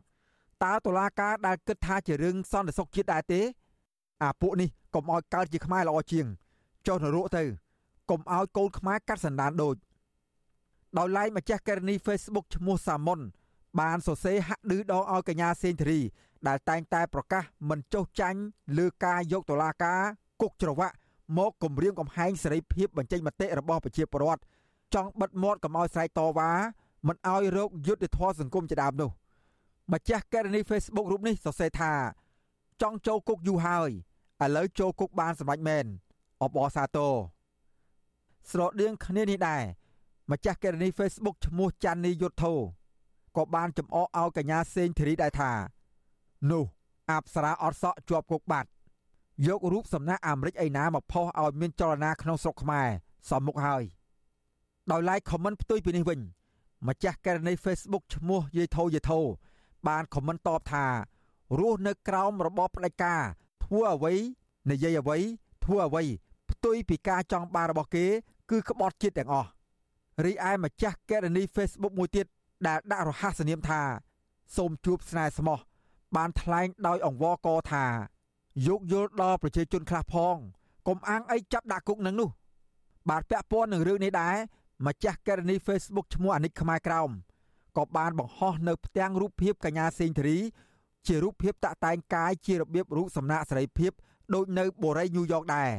[0.64, 3.40] តើតុលាការដែលគិតថាជារឿងសន្តិសុខជាតិដែរទេ
[4.22, 6.26] អាពួកនេះកុំឲ្យកើតជាខ្មែរល្អជាង
[6.86, 7.42] ចុះនរកទៅ
[8.10, 9.76] កុំឲ្យកូនខ្មែរកាត់សន្តានដូច
[10.98, 13.20] ដោយឡែកម្ចាស់ករណី Facebook ឈ្មោះសាមុន
[13.80, 16.00] បានសរសេរហាក់ឌឺដងឲ្យកញ្ញាសេនធរី
[16.48, 18.40] ដែលតែងតែប្រកាសមិនចុះចាញ់
[18.78, 20.00] លើការយកតុលាការ
[20.42, 20.94] គុកច្រវាក់
[21.38, 24.42] មកគម្រាមកំហែងសេរីភាពបញ្ចេញមតិរបស់ប្រជាពលរដ្ឋ
[24.94, 26.50] ចង់បិទមាត់កុំឲ្យស្រែកតវ៉ា
[27.06, 29.10] មិនឲ្យរោគយុទ្ធធរសង្គមជាដើមនោះ
[29.92, 31.92] ម្ចាស់ករណី Facebook រូបនេះសរសេរថា
[32.82, 33.90] ចង់ចូលគុកយូរហើយ
[34.44, 35.84] ឥឡូវចូលគុកបានសម្រេចមែន
[36.42, 37.14] អបអសាទរ
[38.50, 39.62] ស្រដៀងគ្នានេះដែរ
[40.30, 42.54] ម្ចាស់ករណី Facebook ឈ្មោះច័ន្ទនីយុទ្ធធោ
[43.36, 45.52] ក៏បានចំអកឲ្យកញ្ញាសេងធីរីដែរថា
[46.50, 46.64] នោះ
[47.10, 48.68] អប្សរាអត់សក់ជាប់គុកបាត់
[49.46, 52.88] យករូបសំណាក់អាមេរិកឯណាមកផុសឲ្យមានចលនាក្នុងស្រុកខ្មែរ
[53.30, 53.82] សមមុខហើយ
[54.90, 56.20] ដោយឡែកខមមិនផ្ទុយពីនេះវិញ
[56.88, 59.20] ម្ចាស់ករណី Facebook ឈ្មោះយាយធោយាយធោ
[59.88, 60.86] បានខមមិនតបថា
[61.58, 63.22] រស់នៅក្រោមរបបផ្ដាច់ការ
[63.64, 64.14] ធ្វើអ្វី
[64.70, 65.18] និយាយអ្វី
[65.64, 66.02] ធ្វើអ្វី
[66.50, 68.06] ផ្ទុយពីការចង់បានរបស់គេ
[68.50, 69.48] គឺក្បត់ជាតិទាំងអស់
[70.24, 72.26] រីឯម្ចាស់ករណី Facebook មួយទៀត
[72.66, 73.80] ដែលដាក់រហស្សនាមថា
[74.56, 75.58] សូមជួបស្នេហ៍ស្មោះ
[76.16, 77.84] បានថ្លែងដោយអង្វរកថា
[78.66, 80.36] យោគយល់ដល់ប្រជាជនខ្លះផង
[80.88, 82.30] កុំអាងអីចាប់ដាក់គុកនឹងនោះ
[83.10, 84.36] បាទពាក់ព័ន្ធនឹងរឿងនេះដែរ
[84.86, 87.10] ម្ចាស់ករណី Facebook ឈ្មោះអានិកខ្មែរក្រោម
[87.76, 90.38] ក៏បានបង្ហោះនៅផ្ទាំងរូបភាពកញ្ញាសេងធារី
[91.06, 93.92] ជារូបភាពតាក់តែងកាយជារបៀបរូបសំណាកសេរីភាព
[94.34, 95.70] ដូចនៅបូរីញូវយ៉កដែរ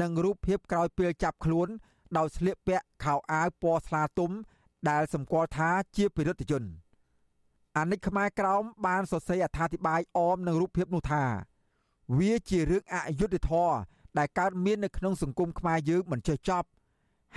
[0.00, 1.68] និងរូបភាពក្រោយពេលចាប់ខ្លួន
[2.16, 4.32] ដោយស្លៀកពាក់ខោអាវពណ៌ស្លាទុំ
[4.90, 6.62] ដែលសម្គាល់ថាជាពិរិទ្ធជន
[7.76, 11.24] អានិកខ្មែរក្រោមបានសរសេរអត្ថាធិប្បាយអមនឹងរូបភាពនោះថា
[12.18, 13.74] វាជារឿងអយុត្តិធម៌
[14.18, 16.68] ដែលកើតមាននៅក្នុងសង្គមខ្មែរយើងមិនចេះចប់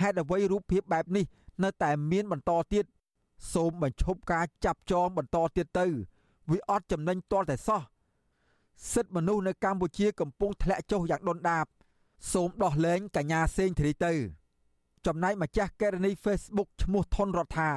[0.00, 1.24] ហេតុអ្វីរូបភាពបែបនេះ
[1.62, 2.84] នៅតែមានបន្តទៀត
[3.54, 5.86] សូមបញ្ឈប់ការចាប់ចងបន្តទៀតទៅ
[6.50, 7.82] វាអត់ចំណេញទាល់តែសោះ
[8.92, 11.66] សិទ្ធិមនុស្សនៅកម្ពុជាកំពុងធ្លាក់ចុះយ៉ាងដុនដាប
[12.32, 14.12] សូមដោះលែងកញ្ញាសេងធារីទៅ
[15.06, 17.70] ចំណែកម្ចាស់ករណី Facebook ឈ្មោះថនរដ្ឋា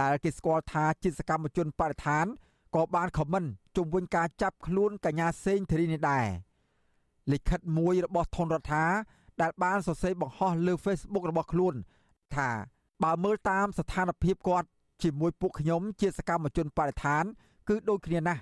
[0.00, 2.26] ដែលគេស្គាល់ថាជាសកម្មជនបរិស្ថាន
[2.74, 3.44] ក៏បានខមមិន
[3.76, 6.26] ជុំវិញការចាប់ខ្លួនកញ្ញាសេងធារីនេះដែរ
[7.32, 8.84] លិខិតមួយរបស់ថនរដ្ឋា
[9.40, 11.74] ដែលបានសរសេរបង្ហោះលើ Facebook របស់ខ្លួន
[12.34, 12.50] ថា
[13.02, 14.68] បើមើលតាមស្ថានភាពគាត់
[15.02, 17.24] ជាមួយពួកខ្ញុំជាសកម្មជនបរិស្ថាន
[17.68, 18.40] គឺដូចគ្នាណាស់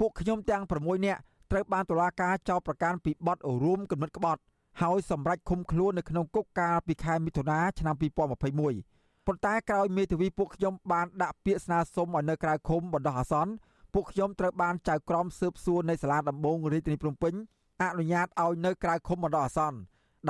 [0.00, 1.20] ពួកខ្ញុំទាំង6នាក់
[1.50, 4.40] ត្រូវបានតុលាការចោទប្រកាន់ពីបទរួមគំនិតក្បត់
[4.82, 13.52] ហើយសម្រេចឃុំខ្លួននៅក្នុងគុកកាលពីខែមិថុនាឆ្នាំ2021ប៉ុន្តែក្រោយមេធាវីពួកខ្ញុំបានដាក់ពាក្យស្នើសុំឲ្យនៅក្រៅឃុំបណ្ដោះអាសន្ន
[13.94, 17.34] ពួកខ្ញុំត្រូវបានចៅក្រមស៊ើបសួរនៃសាលាដំបងរាជធានីភ្នំពេញ
[17.82, 19.78] អនុញ្ញាតឲ្យនៅក្រៅឃុំបណ្ដោះអាសន្ន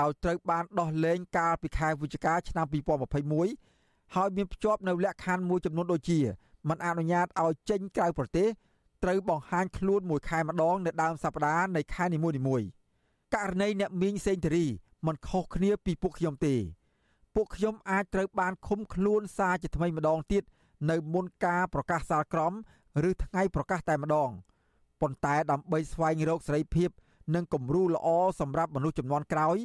[0.00, 2.66] ដោយត្រូវបានដោះលែងកាលពីខែវិច្ឆិកាឆ្នាំ
[3.40, 6.20] 2021ហើយមានភ្ជាប់នៅលក្ខខណ្ឌមួយចំនួនដូចជា
[6.68, 8.48] មិនអនុញ្ញាតឲ្យចេញក្រៅប្រទេស
[9.04, 12.66] ត្រូវបង្ហាញខ្លួនមួយខែម្ដងនៅដើមសប្តាហ៍នៃខែនីមួយៗ
[13.34, 14.66] ករណីអ្នកមីងសេងធារី
[15.06, 16.54] មិនខុសគ្នាពីពួកខ្ញុំទេ
[17.34, 20.42] ពួកខ្ញុំអាចត្រូវបានឃុំខ្លួនសារជាថ្មីម្ដងទៀត
[20.90, 22.52] នៅមុនការប្រកាសសាលក្រម
[23.08, 24.30] ឬថ្ងៃប្រកាសតែម្ដង
[25.00, 26.90] ប៉ុន្តែដើម្បីស្វែងរកសេរីភាព
[27.34, 28.08] និងគំរូល្អ
[28.40, 29.56] សម្រាប់មនុស្សចំនួនក្រោយ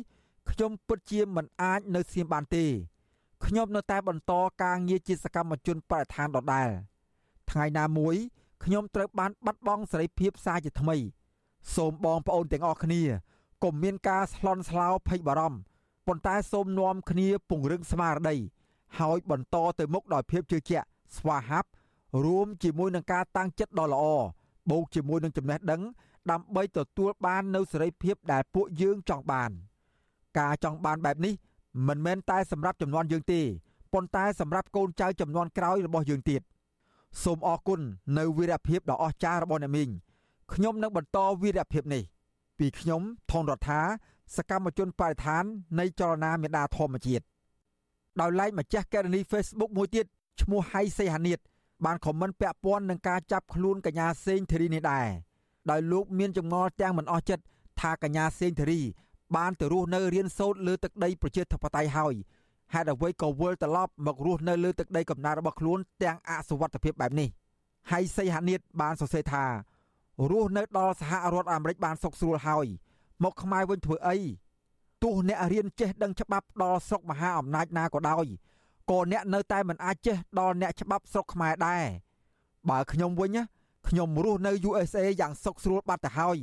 [0.50, 2.66] ខ្ញុំពិតជាមិនអាចនៅសៀមបានទេ
[3.46, 4.34] ខ្ញុំនៅតែបន្ត
[4.64, 6.70] ការងារជាសកម្មជនបរិស្ថានដដែល
[7.50, 8.16] ថ្ងៃណាមួយ
[8.64, 10.98] ខ្ញុំត្រូវបានបាត់បង់សេរីភាពសារជាថ្មី
[11.76, 13.02] សូមបងប្អូនទាំងអស់គ្នា
[13.64, 15.60] កុំមានការស្លន់ស្លោភ័យបារម្ភ
[16.08, 18.36] ប៉ុន្តែសូមនាំគ្នាពង្រឹងស្មារតី
[19.00, 20.88] ហើយបន្តទៅមុខដោយភាពជឿជាក់
[21.18, 21.70] ស្វាហាប់
[22.24, 24.06] រួមជាមួយនឹងការតាំងចិត្តដ៏ល្អ
[24.70, 25.82] បូកជាមួយនឹងចំណេះដឹង
[26.32, 29.52] ដើម្បីទទួលបាននូវសេរីភាពដែលពួកយើងចង់បាន
[30.38, 31.34] ការចង់បានបែបនេះ
[31.88, 33.42] មិនមែនតែសម្រាប់ចំនួនយើងទេ
[33.94, 36.42] ប៉ុន្តែសម្រាប់កូនចៅចំនួនក្រោយរបស់យើងទៀត
[37.24, 37.80] សូមអរគុណ
[38.18, 39.90] នៅវីរភាពដ៏អស្ចារ្យរបស់អ្នកមីង
[40.54, 42.04] ខ្ញុំនឹងបន្តវីរភាពនេះ
[42.60, 43.02] ពីខ្ញុំ
[43.32, 43.82] ថនរដ្ឋា
[44.36, 45.44] សកម្មជនបរិស្ថាន
[45.80, 47.24] នៃចលនាមេដាធម្មជាតិ
[48.20, 50.06] ដោយឡែកម្ចាស់ករណី Facebook មួយទៀត
[50.42, 51.40] ឈ្មោះហៃសេហានីត
[51.86, 55.08] បានខមមិនពាក់ព័ន្ធនឹងការចាប់ខ្លួនកញ្ញាសេងធីរីនេះដែរ
[55.70, 57.44] ដោយលោកមានចម្ងល់ទាំងមិនអស់ចិត្ត
[57.80, 58.82] ថាកញ្ញាសេងធីរី
[59.36, 62.16] បានទៅរស់នៅរៀនសូត្រលើទឹកដីប្រជាធិបតេយ្យហើយ
[62.74, 67.30] ហេតុអ្វីក៏វិលត្រឡប់មករស់នៅលើទឹកដីកំណើតរបស់ខ្លួនទាំងអសុវត្ថិភាពបែបនេះ
[67.92, 69.46] ហៃសីហានីតបានសរសេរថា
[70.32, 72.68] រស់នៅដល់សហរដ្ឋអាមេរិកបានសុខស្រួលហើយ
[73.24, 74.18] មកខ្មែរវិញធ្វើអី
[75.04, 78.26] ទោះអ្នករៀនចេះដឹងច្បាប់ដល់ស្រុកមហាអំណាចណាក៏ដោយ
[78.92, 81.86] ក៏អ្នកនៅតែមិនអាចចេះដល់អ្នកច្បាប់ស្រុកខ្មែរដែរ
[82.70, 83.38] បើខ្ញុំវិញ
[83.88, 86.38] ខ្ញុំរស់នៅ USA យ៉ាងសុខស្រួលបាត់ទៅហើយ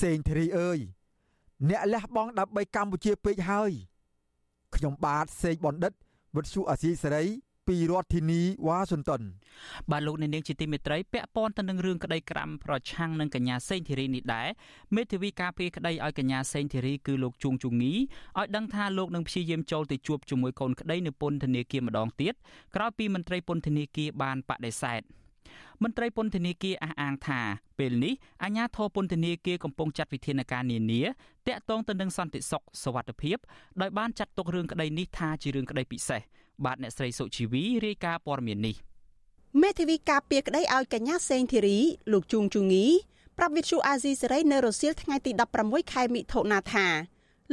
[0.00, 0.78] សេងធារីអើយ
[1.68, 3.70] អ្នកលះបង់ដើម្បីកម្ពុជាពេកហើយ
[4.76, 5.92] ខ្ញុំបាទសេកបណ្ឌិត
[6.36, 7.24] វិទ្យុអាស៊ីសេរី
[7.68, 9.22] ពីរដ្ឋធានីវ៉ាស៊ីនតោន
[9.90, 14.48] បាទលោកអ្នកនាងជាទីមេត្រីពាក់ព័ន្ធទៅនឹងរឿងក្តីក្រាំប្រឆាំងនឹងកញ្ញាសេងធីរីនេះដែរ
[14.96, 22.34] មេធាវីការពារក្តីឲ្យកញ្ញាសេងធីរីគឺលោកជួងជងីឲ្យដឹងថាលោកនឹងព្យាយាមចូលទៅជួបជាមួយកូនក្តីនៅពន្ធនាគារម្ដងទៀត
[22.74, 25.02] ក្រោយពីមន្ត្រីពន្ធនាគារបានបដិសេធ
[25.82, 27.40] មន្ត្រីពន្ធនាគារអះអាងថា
[27.78, 31.02] ពេលនេះអាជ្ញាធរពន្ធនាគារកំពុងចាត់វិធានការនានា
[31.48, 33.36] តាក់ទងទៅនឹងសន្តិសុខសវត្ថិភាព
[33.80, 36.20] ដោយបានចាត់ទុករឿងក្តីនេះថាជារឿងក្តីពិសេស
[36.64, 38.76] បាទអ្នកស្រីសុជីវីរាយការណ៍ព័ត៌មាននេះ
[39.62, 41.78] មេធាវីការពារក្តីឲ្យកញ្ញាសេងធីរី
[42.12, 42.86] លោកជួងជងី
[43.38, 45.30] ប្រាប់វិទ្យុអាស៊ីសេរីនៅរសៀលថ្ងៃទី
[45.62, 46.86] 16ខែមិថុនាថា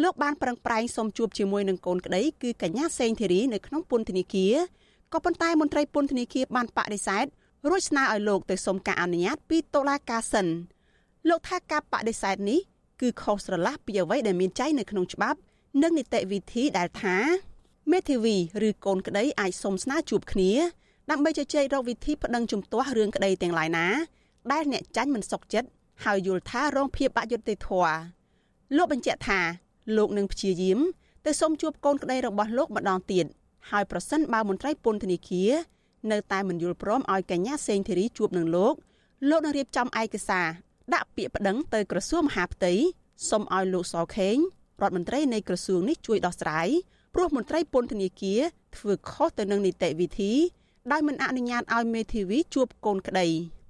[0.01, 4.55] លោកបានប្រឹងប្រែងសូមជួបជាមួយនឹងកូនក្តីគឺកញ្ញាសេងធីរីនៅក្នុងពន្ធនាគារ
[5.13, 7.25] ក៏ប៉ុន្តែមន្ត្រីពន្ធនាគារបានបដិសេធ
[7.69, 10.47] រួចស្នើឲ្យលោកទៅសុំការអនុញ្ញាតពីតុលាការសិន
[11.29, 12.59] លោកថាការបដិសេធនេះ
[13.01, 15.39] គឺខុសស្រឡះពីអ្វីដែលមានចែងនៅក្នុងច្បាប់
[15.81, 17.17] និងនីតិវិធីដែលថា
[17.91, 18.35] មេធាវី
[18.67, 20.51] ឬកូនក្តីអាចសុំស្នើជួបគ្នា
[21.11, 23.87] ដើម្បីជជែករកវិធីប្តឹងជំទាស់រឿងក្តីទាំងឡាយណា
[24.51, 25.69] ដែលអ្នកចាញ់មិនសុខចិត្ត
[26.03, 27.95] ហើយយល់ថារងភាពអយុត្តិធម៌
[28.77, 29.39] លោកបញ្ជាក់ថា
[29.97, 30.79] លោកនឹងព្យាយាម
[31.25, 33.25] ទៅសុំជួបកូនក្តីរបស់លោកម្ដងទៀត
[33.69, 35.51] ហើយប្រសិនបើមន្ត្រីពន្ធនាគារ
[36.11, 38.73] នៅតែមិនយល់ព្រមឲ្យកញ្ញាសេងធីរីជួបនឹងលោក
[39.29, 40.47] លោកនឹងរៀបចំឯកសារ
[40.93, 42.73] ដាក់ពាក្យប្តឹងទៅក្រសួងមហាផ្ទៃ
[43.29, 44.37] សុំឲ្យលោកសខេង
[44.81, 46.67] រដ្ឋមន្ត្រីនៃក្រសួងនេះជួយដោះស្រាយ
[47.13, 48.41] ព្រោះមន្ត្រីពន្ធនាគារ
[48.75, 50.33] ធ្វើខុសទៅនឹងនីតិវិធី
[50.91, 53.27] ដោយមិនអនុញ្ញាតឲ្យមេធាវីជួបកូនក្តី។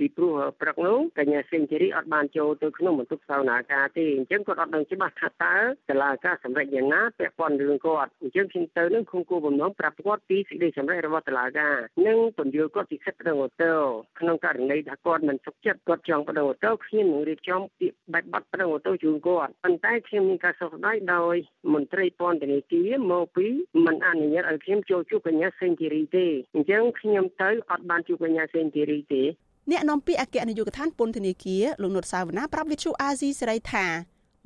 [0.00, 5.56] ពីព្រោះព្រឹកនោះកញ្ញាសេងធីរីអត់បានចូលទៅក្នុងបន្ទប់សវនាការទេអញ្ចឹងគាត់អត់ដឹងច្បាស់ថាតើ
[5.90, 11.76] តឡាការសម្រេចយ៉ាងណាពាក់ព័ន្ធរឿងគាត់អញ្ចឹងខ្ញុំទៅនឹងគុំគូបំណងប្រាប់គាត់ពីសេចក្តីសម្រេចរបស់តឡាការ
[12.06, 13.74] និងពន្យល់គាត់ពីសិទ្ធិប្តឹងអូតូ
[14.20, 21.36] ក្នុងករណីថាគាត់មិនសុខចិត្តគាត់ចង់ប្តឹងអូតូខ្ញុំនឹងរៀបចំពាក្យបែបប័ណ្ណប្តឹងអូតូជូនគាត់ប៉ុន្តែខ្ញុំមានការសោកស្ដាយដោយ
[21.74, 23.46] មន្ត្រីពន្ធនាគារមកពី
[23.86, 29.24] មិនអនុញ្ញាតឲ្យខ្ញុំចូលជួបកញ្ញាសេងធីរីទេអញ្ចឹងខ្ញុំទៅអត់បានជួបកញ្ញាសេងធីរីទេ
[29.70, 33.86] អ្នកនាំពាក្យអគ្គនាយកដ្ឋានពន្ធនាគារលោកនុតសាវណ្ណាប្រាប់វិទ្យុអាស៊ីសេរីថា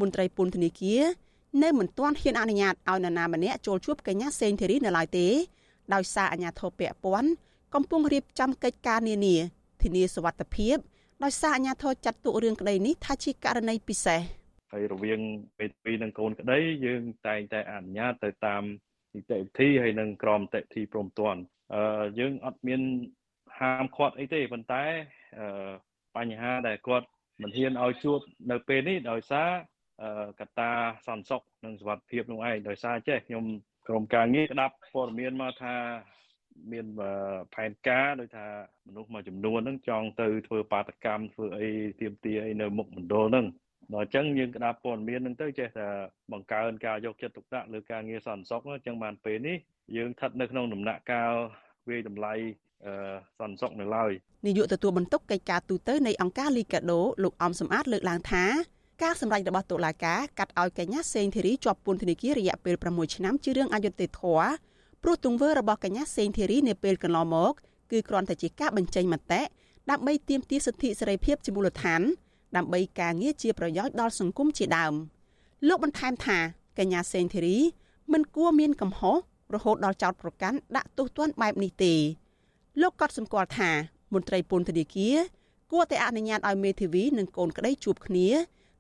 [0.01, 1.03] មន្ត្រីពន្ធនាគារ
[1.63, 5.27] នៅមិនទាន់ហ៊ានអនុញ្ញាតឲ្យនរណាម្នាក់ចូលជួបកញ្ញាសេងធីរីនៅឡើយទេ
[5.95, 7.31] ដោយសារអាជ្ញាធរពាក់ព័ន្ធ
[7.75, 9.37] កំពុងរៀបចំកិច្ចការនានា
[9.83, 10.77] ធានាសុវត្ថិភាព
[11.25, 14.21] ដោយសារអាជ្ញាធរចាត់ទុករឿងក្តីនេះថាជាករណីពិសេស
[14.73, 15.21] ហើយរវាង
[15.59, 18.63] ពេលពីរនិងកូនក្តីយើងតែងតែអនុញ្ញាតទៅតាម
[19.15, 21.41] នីតិវិធីហើយនិងក្រមនីតិវិធីព្រមទាន់
[21.75, 22.81] អឺយើងអត់មាន
[23.61, 24.85] ហាមឃាត់អីទេប៉ុន្តែ
[26.17, 27.07] បញ្ហាដែលគាត់
[27.43, 29.51] មិនហ៊ានឲ្យជួបនៅពេលនេះដោយសារ
[30.41, 30.71] កត្តា
[31.07, 33.45] សន្តិសុខនិងសុវត្ថិភាពនោះឯងដោយសារចេះខ្ញុំ
[33.89, 35.77] ក្រុមការងារក្តាប់ព័ត៌មានមកថា
[36.73, 36.87] មាន
[37.55, 38.47] ផែនការដោយថា
[38.87, 41.69] មនុស្សមួយចំនួនហ្នឹងចង់ទៅធ្វើបាតកម្មធ្វើអី
[42.01, 43.47] ទៀមទាអីនៅមុខមណ្ឌលហ្នឹង
[43.93, 45.89] ដល់អញ្ចឹងយើងក្តាប់ព័ត៌មានហ្នឹងទៅចេះតែ
[46.33, 49.57] បង្កើនការយកចិត្តទុកដាក់លើការងារសន្តិសុខអញ្ចឹងបានពេលនេះ
[49.97, 51.33] យើងស្ថិតនៅក្នុងដំណាក់កាល
[51.89, 52.35] វាយតម្លៃ
[53.39, 54.13] សន្តិសុខនៅឡើយ
[54.47, 58.45] នាយកទទួលបន្ទុកកិច្ចការទូតនៃអង្គការលីកាដូលោកអំសំអាតលើកឡើងថា
[59.03, 64.49] ការសម្ដែងរបស់តុលាការកាត់ឲ្យកញ្ញាសេងធីរីជាប់ពន្ធនាគាររយៈពេល6ឆ្នាំជារឿងអយុត្តិធម៌
[65.03, 67.53] ព្រោះទង្វើរបស់កញ្ញាសេងធីរីនាពេលកន្លងមក
[67.91, 69.41] គឺគ្រាន់តែជាការបញ្ចេញមតិ
[69.91, 72.03] ដើម្បីទាមទារសិទ្ធិសេរីភាពជាមូលដ្ឋាន
[72.57, 74.95] ដើម្បីការងារជាប្រយោជន៍ដល់សង្គមជាដើម
[75.69, 76.39] លោកបន្ថែមថា
[76.79, 77.59] កញ្ញាសេងធីរី
[78.13, 79.17] មិនគួរមានកំហុស
[79.55, 81.95] រហូតដល់ចោតប្រកាន់ដាក់ទោសទណ្ឌបែបនេះទេ
[82.81, 83.71] លោកក៏សម្គាល់ថា
[84.15, 85.17] មន្ត្រីពន្ធនាគារ
[85.73, 88.29] គួរតែអនុញ្ញាតឲ្យមេធាវីនិងកូនក្តីជួបគ្នា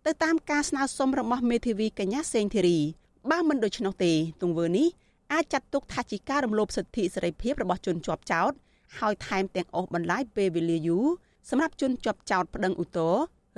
[0.06, 2.78] ទៅតាមការស្នើសុំរបស់មេធាវីកញ្ញាសេងធីរី
[3.30, 4.88] បើមិនដូច្នោះទេទង្វើនេះ
[5.32, 8.52] អាចចាត់ទុកថាជាការរំលោភសិទ្ធិសេរីភាពរបស់ជនជាប់ចោត
[8.98, 11.06] ហើយថែមទាំងអូសបន្លាយពេលវេលាយូរ
[11.50, 12.98] សម្រាប់ជនជាប់ចោតប្តឹងឧទ្ធ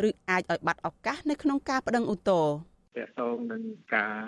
[0.03, 2.47] រឬអាចឲ្យបាត់ឱកាសនៅក្នុងការប្តឹងឧទ្ធរ
[2.99, 3.63] តកតងនឹង
[3.97, 4.21] ការ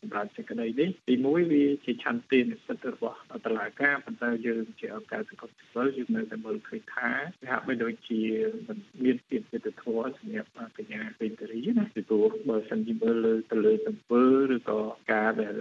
[0.00, 7.10] សម្រាប់សេចក្តីនេះទីមួយវាជាឆន្ទៈនិស្សិតរបស់តុលាការប៉ុន្តែយើងជាអង្គការសង្គមស៊ីវិលយើងនៅតែមើលឃើញថា
[7.42, 8.22] វាហាក់បីដូចជា
[8.68, 14.24] មិនមានភាពយុត្តិធម៌សម្រាប់កញ្ញាពេញតរីណាពីព្រោះបើសិនជាមើលលើទៅលើទង្វើ
[14.54, 14.80] ឬក៏
[15.12, 15.56] ការដែល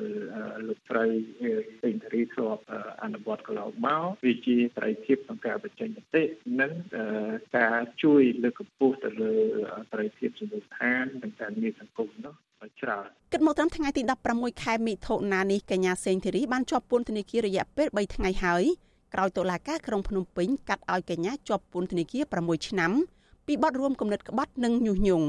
[0.68, 1.06] លោកស្រី
[1.82, 2.64] ពេញតរីធ្លាប់
[3.04, 6.24] អនុវត្តកន្លងមកវាជាសេរីភាពក្នុងការបញ្ចេញមតិ
[6.62, 6.72] និង
[7.58, 9.34] ការជួយលើកកម្ពស់ទៅលើ
[9.92, 12.34] សេរីភាពជំនួយឋាននិងការងារសង្គមនោះ
[12.82, 14.02] ច្រើនគិតមកត្រឹមថ្ងៃទី
[14.34, 18.64] 16ខែមិថុនានេះកញ្ញាសេងធីរីបានជាប់ពន្ធនាគាររយៈពេល3ថ្ងៃហើយ
[19.14, 22.92] ក្រោយតុលាការក្រុងភ្នំពេញកាត់ឲ្យកញ្ញាជាប់ពន្ធនាគារ6ឆ្នាំ
[23.48, 25.28] ពីបទរួមគំនិតក្បត់និងញុះញង់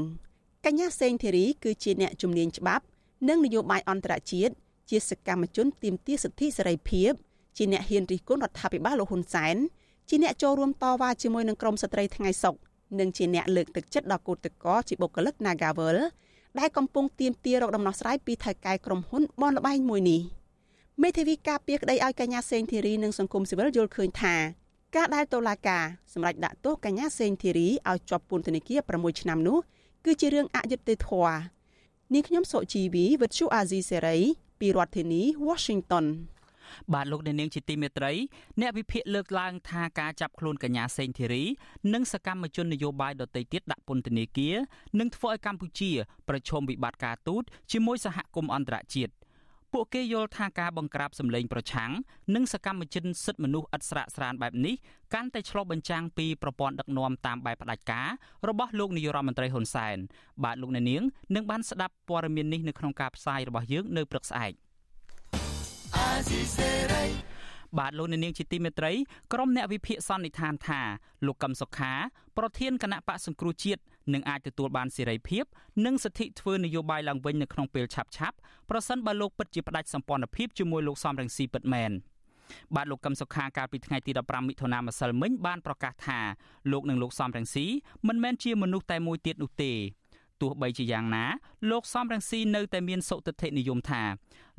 [0.65, 2.83] កញ្ញាសេងធីរីគឺជាអ្នកជំនាញច្បាប់
[3.29, 4.53] និងនយោបាយអន្តរជាតិ
[4.89, 7.11] ជាសកម្មជនទាមទារសិទ្ធិសេរីភាព
[7.57, 9.55] ជាអ្នកហ៊ានរិះគន់រដ្ឋាភិបាលលោកហ៊ុនសែន
[10.09, 12.55] ជាអ្នកចូលរួមតវ៉ាជាមួយនឹងក្រមស្ត្រីថ្ងៃសុក
[12.99, 15.97] និងជាអ្នកលើកទឹកចិត្តដល់គឧតកោជាបុគ្គលិក Nagavel
[16.59, 20.21] ដែលកំពុងទាមទាររកដំណោះស្រាយពីថៅកែក្រុមហ៊ុនបនលបែងមួយនេះ
[21.03, 24.35] មេធាវីការពារក្តីឲ្យកញ្ញាសេងធីរីនិងសង្គមស៊ីវិលយល់ឃើញថា
[24.95, 25.83] ការដែលតុលាការ
[26.13, 29.57] សម្រេចដាក់ទោសកញ្ញាសេងធីរីឲ្យជាប់ពន្ធនាគារ6ឆ្នាំនោះ
[30.05, 31.39] គឺជារឿងអយុត្តិធម៌
[32.13, 34.17] នាងខ្ញុំសុជីវីវិទ្យុអាស៊ីសេរី
[34.59, 36.05] ពីរដ្ឋធានី Washington
[36.93, 38.13] បាទលោកអ្នកនាងជាទីមេត្រី
[38.61, 41.43] អ្នកវិភាគលើកឡើងថាការចាប់ខ្លួនកញ្ញាសេងធីរី
[41.93, 44.55] និងសកម្មជននយោបាយដទៃទៀតដាក់ពន្ធនាគារ
[44.99, 45.91] នឹងធ្វើឲ្យកម្ពុជា
[46.29, 49.13] ប្រឈមវិបត្តិការទូតជាមួយសហគមន៍អន្តរជាតិ
[49.73, 51.91] ពួកគេយល់ថាការបង្ក្រាបសម្លេងប្រឆាំង
[52.35, 54.75] និងសកម្មជនសិទ្ធិមនុស្សឥតស្រាកស្រានបែបនេះ
[55.13, 58.07] កាន់តែឆ្លុះបញ្ចាំងពីប្រព័ន្ធដឹកនាំតាមបែបផ្ដាច់ការ
[58.49, 59.97] របស់លោកនាយរដ្ឋមន្ត្រីហ៊ុនសែន
[60.43, 61.03] បាទលោកអ្នកនាង
[61.35, 64.51] នឹងបានស្ដាប់ព័ត៌មាននេះនៅក្នុងការផ្សាយរបស់យើងនៅព្រឹកស្អែក
[67.77, 68.91] បាទលោកអ្នកនាងជាទីមេត្រី
[69.33, 70.81] ក្រុមអ្នកវិភាគសន្និដ្ឋានថា
[71.25, 71.93] លោកកឹមសុខា
[72.37, 73.81] ប្រធានគណៈបកសង្គ្រោះជាតិ
[74.13, 75.45] នឹងអាចទទួលបានសេរីភាព
[75.85, 78.39] និងសិទ្ធិធ្វើនយោបាយឡើងវិញនៅក្នុងពេលឆាប់ៗ
[78.69, 81.91] ប្រសិនបើលោកពិតជាផ្ដាច់សម្ព័ន្ធភាពជាមួយលោកសំរងស៊ីពិតមែន
[82.75, 86.19] បាទលោកកឹមសុខាកាលពីថ្ងៃទី15មិថុនាម្សិលមិញបានប្រកាសថា
[86.71, 87.65] លោកនិងលោកសំរងស៊ី
[88.07, 89.73] មិនមែនជាមនុស្សតែមួយទៀតនោះទេ
[90.41, 91.25] ទោះបីជាយ៉ាងណា
[91.71, 94.03] លោកសំរងស៊ីនៅតែមានសុទិដ្ឋិនិយមថា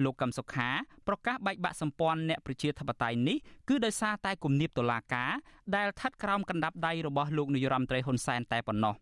[0.05, 0.69] លោកកឹមសុខា
[1.09, 3.37] ប្រកាសបែកបាក់សម្ព័ន្ធអ្នកប្រជាធិបតេយ្យនេះ
[3.69, 5.31] គឺដោយសារតែគំនាបតុលាការ
[5.77, 8.95] ដែលស្ថិតក្រោមកណ្ដាប់ដៃរបស់លោកនាយរដ្ឋមន្ត្រីហ៊ុនសែនតែប៉ុណ្ណោះ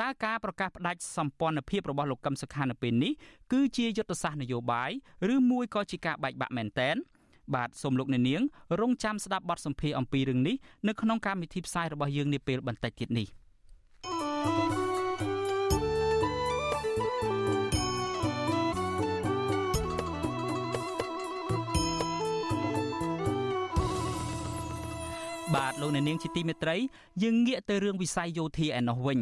[0.00, 3.12] តើការប្រកាសផ្ដាច់សម្ព័ន្ធភាពរបស់លោកកឹមសុខានៅពេលនេះ
[3.52, 4.90] គឺជាយុទ្ធសាស្ត្រនយោបាយ
[5.34, 6.96] ឬមួយក៏ជាការបែកបាក់មែនតែន
[7.54, 8.42] បាទសូមលោកអ្នកនាង
[8.80, 10.56] រងចាំស្ដាប់បទសម្ភាសន៍អំពីរឿងនេះ
[10.88, 13.26] នៅក្នុងកម្មវិធីផ្សាយរបស់យើងនាពេលបន្តិចទៀតនេះ
[25.80, 26.76] លោកអ្នកនាងជាទីមេត្រី
[27.22, 29.20] យើងងាកទៅរឿងវិស័យយោធាឯណោះវិញ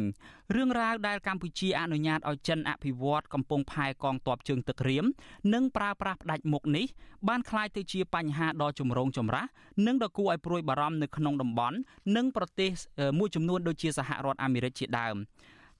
[0.55, 5.05] រឿងរ៉ាវដែលកម្ពុជាអនុញ្ញាតឲ្យចិនអភិវឌ្ឍកំពង់ផែកងទ័ពជើងទឹករៀម
[5.53, 6.85] និងប្រើប្រាស់ផ្ដាច់មុខនេះ
[7.27, 9.45] បានក្លាយទៅជាបញ្ហាដ៏ចម្រូងចម្រាស
[9.87, 11.77] និងដ៏គួរឲ្យព្រួយបារម្ភនៅក្នុងតំបន់
[12.15, 12.71] និងប្រទេស
[13.19, 15.15] មួយចំនួនដូចជាសហរដ្ឋអាមេរិកជាដើម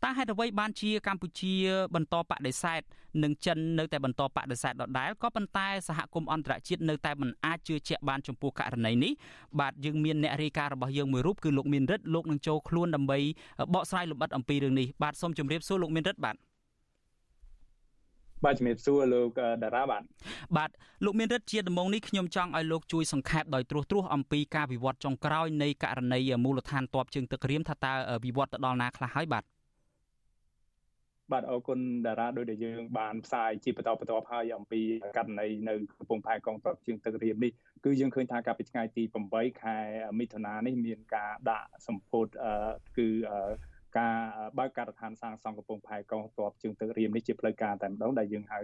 [0.04, 1.54] តើហេតុអ្វីបានជាកម្ពុជា
[1.95, 2.82] បន្តបដិសេធ
[3.24, 9.12] និងចិននៅតែបន្តបដិសេធដដែលក៏ប៉ុន្តែសហគមន៍អន្តរជាតិនៅតែមិនអាចជឿជាក់បានចំពោះករណីនេះ
[9.60, 13.20] បាទយើងមានអ្នករាយការណ៍របស់យើងមួយរូបគឺលោកមានរិទ្ធលោកនឹងចូលខ្លួនដើម្បី
[13.74, 16.36] បកស្រាយលម្អិតអំពីរឿងនេះបាទសូមជម្រាបសួរលោកមានរិទ្ធបាទ
[18.45, 20.04] បាទជំរាបសួរលោកតារាបាទ
[20.58, 20.70] បាទ
[21.06, 27.93] លោកមានរិទ្ធជាដំណងនេះខ្ញុំចង់ឲ្យលោកជួយសង្ខេបដោយត្រួសត្រាសអំពីការវិវត្តចុងក្រោយនៃករណីមូលដ្ឋានតបជើងទឹករៀមថាតើ
[28.26, 29.45] វិវត្តទៅដល់ណាខ្លះហើយបាទ
[31.32, 34.82] បាទអរគុណតារាដោយដែលយើងបានផ្សាយជាបន្តបន្ទាប់ហើយអំពី
[35.18, 37.52] ករណីនៅកំពង់ផែកងទ័ពជើងទឹករៀមនេះ
[37.86, 39.04] គឺយើងឃើញថាកាលពីថ្ងៃទី
[39.34, 39.78] 8ខែ
[40.20, 42.28] មិថុនានេះមានការដាក់សម្ពោធ
[42.98, 43.08] គឺ
[43.98, 44.18] ការ
[44.58, 48.60] បើកការដ្ឋានសាងសង់កំពង់ផែកងទ័ពជើងទឹករៀមនេះជាផ្លូវការតែម្ដងដែលយើងហៅ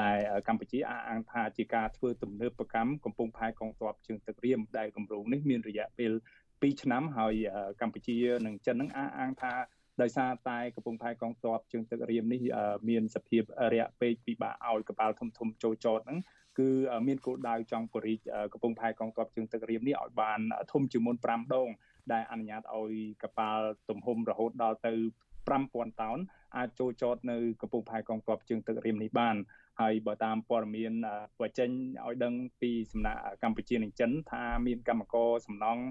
[0.00, 6.12] ដែលកម្ពុជាអះអាងថាជាការធ្វើទំនើបកម្មកំពង់ផែកងទ័ពជើងទឹករៀមដែលគម្រោងនេះមានរយៈពេល
[6.46, 7.34] 2ឆ្នាំហើយ
[7.80, 8.16] កម្ពុជា
[8.46, 9.52] និងចិននឹងអះអាងថា
[10.02, 12.42] ដោយសារតែកំពង់ផែកងទ័ពជើងទឹករៀមនេះ
[12.88, 13.42] មានសភាព
[13.74, 16.20] រាក់ពេកពិបាកឲ្យកប៉ាល់ធំធំចូលចតហ្នឹង
[16.58, 16.68] គឺ
[17.06, 18.18] មានគោលដៅចង់ពរិះ
[18.52, 20.40] កំពង់ផែកងទ័ពជើងទឹករៀមនេះឲ្យបាន
[20.72, 21.68] ធំជាងមុន5ដង
[22.12, 24.94] ដែលអនុញ្ញាតឲ្យកប៉ាល់ទំហំរហូតដល់ទៅ
[25.48, 26.18] 5000តោន
[26.56, 29.36] អាចចូលចតនៅកំពង់ផែកងទ័ពជើងទឹករៀមនេះបាន
[29.80, 30.92] ហើយបើតាមព័ត៌មាន
[31.40, 31.70] បញ្ចេញ
[32.06, 35.82] ឲ្យដឹងពីសំណាក់កម្ពុជានិងចិនថាមានកម្មករសំណង់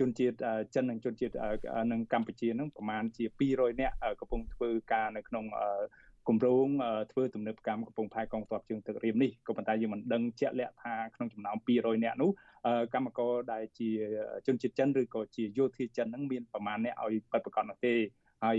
[0.00, 0.36] ជនជាតិ
[0.74, 1.34] ចិននិងជនជាតិ
[1.92, 3.24] និងកម្ពុជានឹងប្រមាណជា
[3.54, 5.44] 200នាក់កំពុងធ្វើការនៅក្នុង
[6.28, 6.66] គម្រោង
[7.12, 12.30] ធ្វើទំនើបកម្មកំពង់ផែកងទ័ពជើងទឹករៀមនេះក៏ប៉ុន្តែយើងមិនដឹងជាក់លាក់ថាក្នុងចំណោម200នាក់នោះ
[12.94, 13.90] កម្មករដែលជា
[14.46, 17.94] ជនជាតិចិនឬក៏ជាយោធាចិននឹងមានប្រមាណអ្នកឲ្យពិតប្រាកដនោះទេ
[18.44, 18.58] ហើយ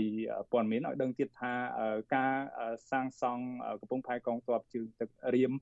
[0.52, 1.52] ព័ត៌មានឲ្យដឹងទៀតថា
[2.14, 2.32] ការ
[2.90, 3.44] សាងសង់
[3.80, 5.52] កំពង់ផែកងទ័ពជើងទឹករៀម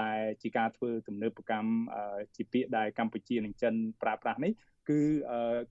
[0.00, 1.70] ដែលជាការធ្វើទំនើបកម្ម
[2.36, 4.52] ជាពាក្យដែលកម្ពុជានិងចិនប្រើប្រាស់នេះ
[4.88, 5.00] គឺ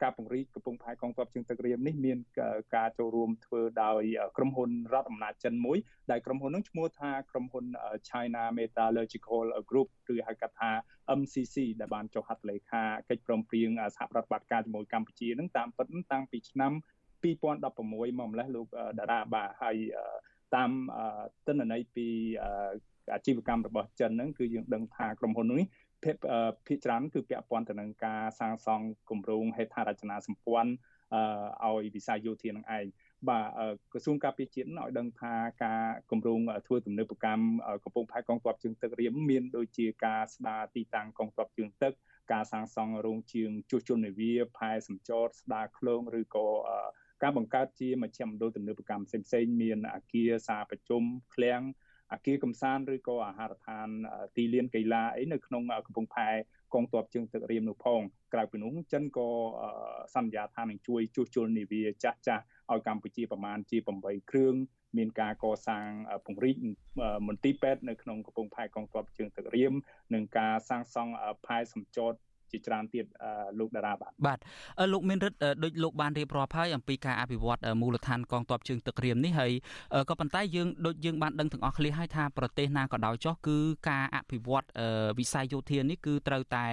[0.02, 2.18] ការពង្រីកកំពង់ផែកងទ័ពជើងទឹករៀមនេះមាន
[2.76, 4.04] ការចូលរួមធ្វើដោយ
[4.38, 5.78] ក្រុមហ៊ុនរដ្ឋអំណាចចិនមួយ
[6.12, 7.66] ដែលក្រុមហ៊ុននោះឈ្មោះថាក្រុមហ៊ុន
[8.10, 10.72] China Metallurgical Group ឬហៅកាត់ថា
[11.20, 16.74] MCC ដែលបានចុះហត្ថលេខាកិច្ចព្រមព្រៀងសហប្រតិបត្តិការជាមួយកម្ពុជានឹងតាមពិតតាំងពីឆ្នាំ
[17.24, 18.68] 2016មកម្លេះលោក
[19.00, 19.78] តារាបាហើយ
[20.56, 20.72] តាម
[21.48, 22.08] ទិន្នន័យពី
[23.14, 25.66] អាជីវកម្មរបស់ចិនហ្នឹងគឺយើងដឹងថាក្រុមហ៊ុននេះ
[26.04, 26.16] ភាគ
[26.68, 30.72] ភាគច្រើនគឺពាក់ព័ន្ធទៅនឹងការសាងសង់គម្រោងហេដ្ឋារចនាសម្ព័ន្ធ
[31.66, 32.86] ឲ្យវិស័យយោធានឹងឯង
[33.30, 33.48] បាទ
[33.92, 35.34] ក្រសួងការពារជាតិឲ្យដឹងថា
[35.64, 37.46] ការគម្រោងធ្វើទំនើបកម្ម
[37.84, 41.94] កំពង់ផែកងទ័ពជើងទឹករៀមមានដូចជាការស្ដារទីតាំងកងទ័ពជើងទឹក
[42.32, 46.48] ការសាងសង់រោងជាងជួសជុលនាវាផែសម្ចតស្ដារឃ្លោងឬក៏
[47.24, 51.04] ការបង្កើតជាមជ្ឈមណ្ឌលទំនើបកម្មផ្សេងៗមានអាគារសាលប្រជុំ
[51.34, 51.62] ឃ្លាំង
[52.12, 53.88] អាគារកំសាន្តឬក៏អាហារដ្ឋាន
[54.36, 56.30] ទីលានកីឡាអីនៅក្នុងកំពង់ផែ
[56.74, 58.02] កងទ័ពជើងទឹករៀមនោះផង
[58.34, 59.30] ក្រៅពីនោះចិនក៏
[60.16, 64.56] សន្យាថានឹងជួយជួសជុលនាវាចាស់ចាស់ឲ្យកម្ពុជាប្រមាណជា8គ្រឿង
[64.98, 65.90] មានការកសាង
[66.26, 66.56] ពង្រីក
[67.28, 69.74] មន្ទីរពេទ្យនៅក្នុងកំពង់ផែកងទ័ពជើងទឹករៀម
[70.14, 71.14] និងការសាងសង់
[71.46, 72.14] ផែសម្ចត
[72.56, 73.06] ជាជាច្រើនទៀត
[73.60, 74.40] លោកតារាបាទបាទ
[74.94, 79.52] លោកមានរិទ្ធដូចលោកបានរៀបរាប់ហើយអំពីការអភិវឌ្ឍមូលដ្ឋានកងទ័ពជើងទឹករៀមនេះហើយ
[80.10, 83.58] ក៏ប៉ុន្តែយើងដូចយើងបានដឹងទាំងអស់គ្នាហើយថាប្រទេសណាក៏ដោយចុះគឺ
[83.90, 84.66] ការអភិវឌ្ឍ
[85.20, 86.66] វិស័យយោធានេះគឺត្រូវតែ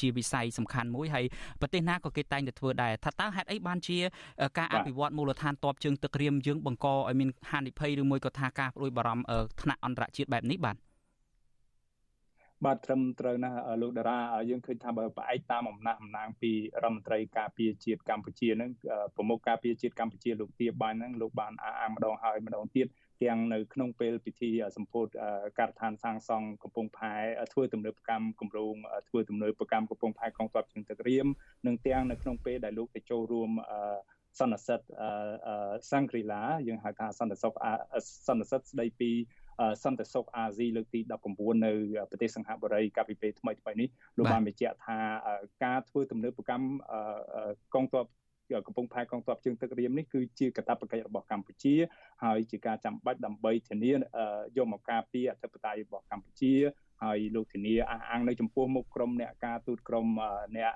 [0.00, 1.24] ជាវិស័យសំខាន់មួយហើយ
[1.60, 3.98] ប្រទេសណាក៏គេតែងតែធ្វើដែរថាតើហេតុអីបានជា
[4.58, 9.24] ការអភិវឌ្ឍមូលដ្ឋានទ័ពជើងទឹករៀមយើងបង្កឲ្យមានហានិភ័យឬមួយក៏ថាការព្រួយបារម្ភ
[9.62, 10.76] ថ្នាក់អន្តរជាតិបែបនេះបាទ
[12.64, 14.18] បាទត្រឹមត្រូវណាស់លោកតារា
[14.50, 16.52] យើងឃើញថាបើផ្អែកតាមអំណះអំណាងពី
[16.82, 18.70] រដ្ឋមន្ត្រីការពារជាតិកម្ពុជាហ្នឹង
[19.16, 22.86] ប្រមុខការពារជាតិកម្ពុជាលោកទៀបបានហ្នឹងលោកបានអះអាងម្ដងហើយម្ដងទៀត
[23.22, 25.06] ទាំងនៅក្នុងពេលពិធីសម្ពោធ
[25.58, 27.14] ការដ្ឋានសាងសង់កំពង់ផែ
[27.52, 28.74] ធ្វើទំនើបកម្មគម្រោង
[29.08, 31.26] ធ្វើទំនើបកម្មកំពង់ផែកងទ័ពជើងទឹករៀម
[31.66, 33.50] និងទាំងនៅក្នុងពេលដែលលោកទៅចូលរួម
[34.38, 34.80] សន្និសិទ
[35.90, 37.52] សង្គ្រីឡាយើងហៅថាសន្និសិទ
[38.26, 39.10] សន្និសិទស្ដីពី
[39.84, 41.00] សន្តិសុខអាស៊ីលើកទី
[41.32, 41.72] 19នៅ
[42.10, 44.98] ប្រទេសសិង្ហបុរីកាលពីពេលថ្មីថ្មីនេះលោកបានបញ្ជាក់ថា
[45.64, 46.66] ការធ្វើទំនើបកម្ម
[47.74, 48.06] កងទ័ព
[48.66, 51.74] កំពង់ផែកងទ័ពជើងទឹករៀមនេះគឺជាកាតព្វកិច្ចរបស់កម្ពុជា
[52.24, 53.92] ហើយជាការចាំបាច់ដើម្បីធានា
[54.56, 56.54] យកមកការពារអធិបតេយ្យរបស់កម្ពុជា
[57.04, 60.06] ហើយលោកធានាអះអាងនៅចំពោះមុខក្រុមអ្នកការទូតក្រុម
[60.56, 60.72] អ្នក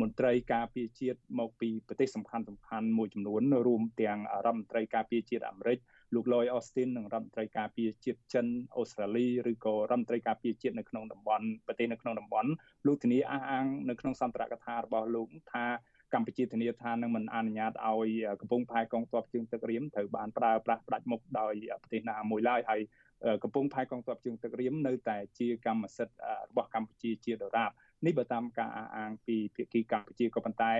[0.00, 5.78] មន្ត្រីការពារជាតិមកពីប្រទេសសំខាន់សំខាន់មួយចំនួនរួមទាំងរដ្ឋមន្ត្រីការពារជាតិអាមេរិក
[6.14, 8.46] លោក Lloyd Austin និងរដ្ឋមន្ត្រីការពារជាតិចិន
[8.76, 12.50] អូស្ត្រាលីឬក៏រដ្ឋមន្ត្រីការពារជាតិនៅក្នុងតំបន់ប្រទេសនៅក្នុងតំបន់
[12.86, 15.66] លោកធានាអះអាងនៅក្នុងសន្ទរកថារបស់លោកថា
[16.14, 22.80] កម្ពុជាធានាថានឹងមិនអនុញ្ញាតឲ្យកំពង់ផែកងទ័ពជើងទឹករៀមត្រូវបានប្រើប្រាស់ផ្ដាច់មុខដោយប្រទេសណាមួយឡើយហើយ
[23.42, 26.16] កំពង់ផែកងទ័ពជើងទឹករៀមនៅតែជាកម្មសិទ្ធិ
[26.48, 27.70] របស់កម្ពុជាជាដរាប
[28.06, 30.72] នេះបើតាមការអះអាងពីភាគីកម្ពុជាក៏ប៉ុន្តែ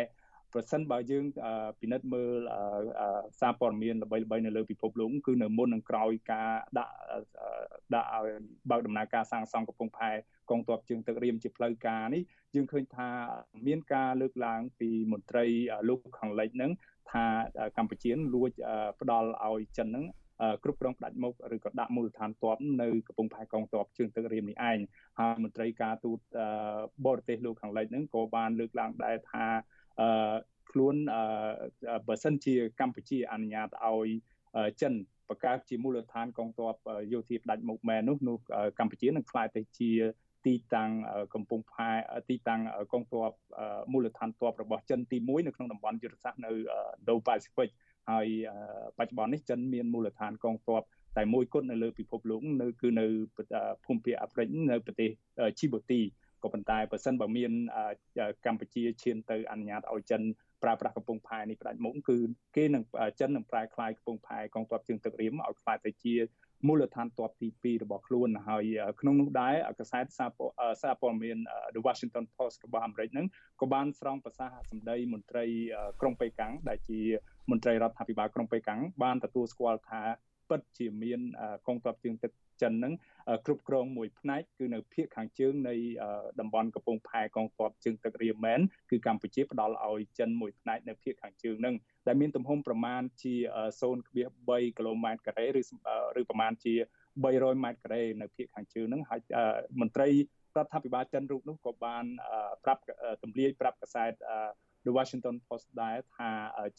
[0.53, 1.25] ប្រសិនបើយើង
[1.81, 2.39] ពិនិត្យមើល
[3.41, 6.95] សារព័ត៌មានល្បីៗនៅលើពិភពលោកគឺនៅមុននឹងក្រោយការដាក់
[7.95, 8.27] ដាក់ឲ្យ
[8.71, 10.11] បើកដំណើរការសាងសង់កំពង់ផែ
[10.51, 12.23] កងទ័ពជើងទឹករៀមជាផ្លូវការនេះ
[12.55, 13.09] យើងឃើញថា
[13.67, 15.45] មានការលើកឡើងពីមន្ត្រី
[15.89, 16.73] លោកខាងលិចហ្នឹង
[17.13, 17.25] ថា
[17.77, 18.51] កម្ពុជាលួច
[19.01, 20.07] ផ្ដាល់ឲ្យចិនហ្នឹង
[20.65, 24.79] គ្រប់គ្រងផ្ដាច់មុខឬក៏ដាក់មូលដ្ឋានទ័ពនៅកំពង់ផែកងទ័ពជើងទឹករៀមនេះឯង
[25.19, 26.19] ហើយមន្ត្រីការទូត
[27.07, 29.47] បរទេសលោកខាងលិចហ្នឹងក៏បានលើកឡើងដែរថា
[30.01, 30.37] អឺ
[30.71, 30.97] ខ្លួន
[32.09, 34.09] បើសិនជាកម្ពុជាអនុញ្ញាតឲ្យ
[34.83, 34.95] ចិន
[35.29, 36.75] បង្កើតជាមូលដ្ឋានកងទ័ព
[37.13, 38.37] យោធាផ្ដាច់មុខមែននោះនោះ
[38.79, 39.93] កម្ពុជានឹងក្លាយទៅជា
[40.47, 40.91] ទីតាំង
[41.35, 41.91] កំពង់ផែ
[42.29, 42.61] ទីតាំង
[42.93, 43.31] កងទ័ព
[43.93, 46.51] មូលដ្ឋានទ័ពរបស់ចិនទី1នៅក្នុងតំបន់យុទ្ធសាស្ត្រនៅ
[47.01, 47.69] Indo-Pacific
[48.11, 48.27] ហើយ
[48.99, 50.83] បច្ចុប្បន្ននេះចិនមានមូលដ្ឋានកងទ័ព
[51.17, 53.07] តែមួយគត់នៅលើពិភពលោក នៅគឺនៅ
[53.85, 55.11] ភូមិភាគអាហ្វ្រិកនៅប្រទេស
[55.61, 56.01] ជីបូទី
[56.43, 57.53] ក៏ប៉ុន្តែបើសិនបើមាន
[58.47, 60.23] កម្ពុជាឈានទៅអនុញ្ញាតឲ្យចិន
[60.63, 62.19] ប្រើប្រាស់កំពង់ផែនេះផ្ដាច់មុខគឺ
[62.57, 62.83] គេនឹង
[63.21, 66.15] ចិននឹងប្រែក្លាយកំពង់ផែកងទ័ពជើងទឹករៀមឲ្យក្លាយទៅជា
[66.67, 68.65] មូលដ្ឋានទ័ពទី2របស់ខ្លួនហើយ
[69.01, 70.31] ក្នុងនោះដែរកាសែតសារ
[71.01, 71.39] ព័ត៌មាន
[71.75, 73.27] The Washington Post របស់អាមេរិកហ្នឹង
[73.61, 75.45] ក៏បានស្រង់ប្រសាសន៍សម្ដីមន្ត្រី
[76.01, 77.01] ក្រុងប៉េកាំងដែលជា
[77.51, 80.03] មន្ត្រីរដ្ឋាភិបាលក្រុងប៉េកាំងបានទទួលស្គាល់ថា
[80.49, 81.21] ពិតជាមាន
[81.67, 82.33] កងទ័ពជើងទឹក
[82.63, 82.95] ចិនហ្នឹង
[83.47, 85.75] គ្រប់គ្រងមួយផ្នែកគឺនៅភាគខាងជើងនៃ
[86.41, 91.75] តំបន់កំពង់ផែកងទ័ពជើងទឹករៀមមែនគឺកម្ពុជាផ្ដល់ឲ្យចិនមួយផ្នែកនៅភាគខាងជើងហ្នឹង
[92.07, 93.35] ដែលមានទំហំប្រមាណជា
[93.87, 95.61] 0.3គីឡូម៉ែត្រការ៉េឬ
[96.21, 96.75] ឬប្រមាណជា
[97.19, 99.21] 300ម៉ែត្រការ៉េនៅភាគខាងជើងហ្នឹងហើយ
[99.81, 100.13] មន្ត្រីរ
[100.65, 102.05] ដ្ឋាភិបាលចិនរូបនោះក៏បាន
[102.65, 102.83] ប្រាប់
[103.23, 104.13] ទម្លាយប្រាប់កាសែត
[104.85, 106.31] The Washington Post ដែរថា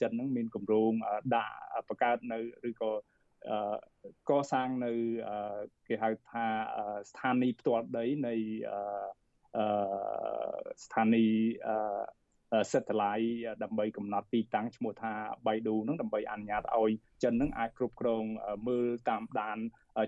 [0.02, 0.92] ចិននឹងមានគម្រោង
[1.36, 1.56] ដាក់
[1.88, 2.92] បង្កើតនៅឬក៏
[4.30, 4.94] កសាងនៅ
[5.88, 6.46] គេហៅថា
[7.10, 8.36] ស្ថានីយ៍ផ្ទាល់ដីនៃ
[10.84, 11.44] ស្ថានីយ៍
[12.72, 13.32] satellite
[13.64, 15.12] ដើម្បីកំណត់ទីតាំងឈ្មោះថា
[15.46, 16.92] Baidu នឹងដើម្បីអនុញ្ញាតឲ្យ
[17.24, 18.24] ចិននឹងអាចគ្រប់គ្រង
[18.68, 19.58] មើលតាមដាន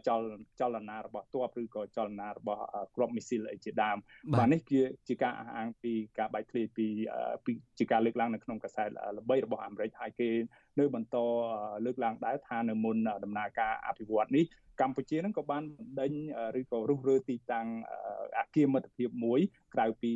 [0.07, 0.21] ចល
[0.59, 2.61] ចលនារបស់ទ័ពឬក៏ចលនារបស់
[2.95, 3.97] គ្រាប់មីស៊ីលអីជាដើម
[4.33, 6.85] បាទនេះជាជាការអះអាងពីការបែកធ្លាយពី
[7.79, 10.29] ជាការលើកឡើងនៅក្នុងកាសែតល្បីរបស់អាមេរិកហើយគេ
[10.79, 11.17] នៅបន្ត
[11.85, 14.45] លើកឡើងដែរថានៅមុនដំណើរការអភិវឌ្ឍនេះ
[14.81, 16.11] កម្ពុជានឹងក៏បានបណ្ដេញ
[16.59, 17.67] ឬក៏រុះរើទីតាំង
[18.39, 19.39] អាគារមិត្តភាពមួយ
[19.75, 20.11] ក្រៅពី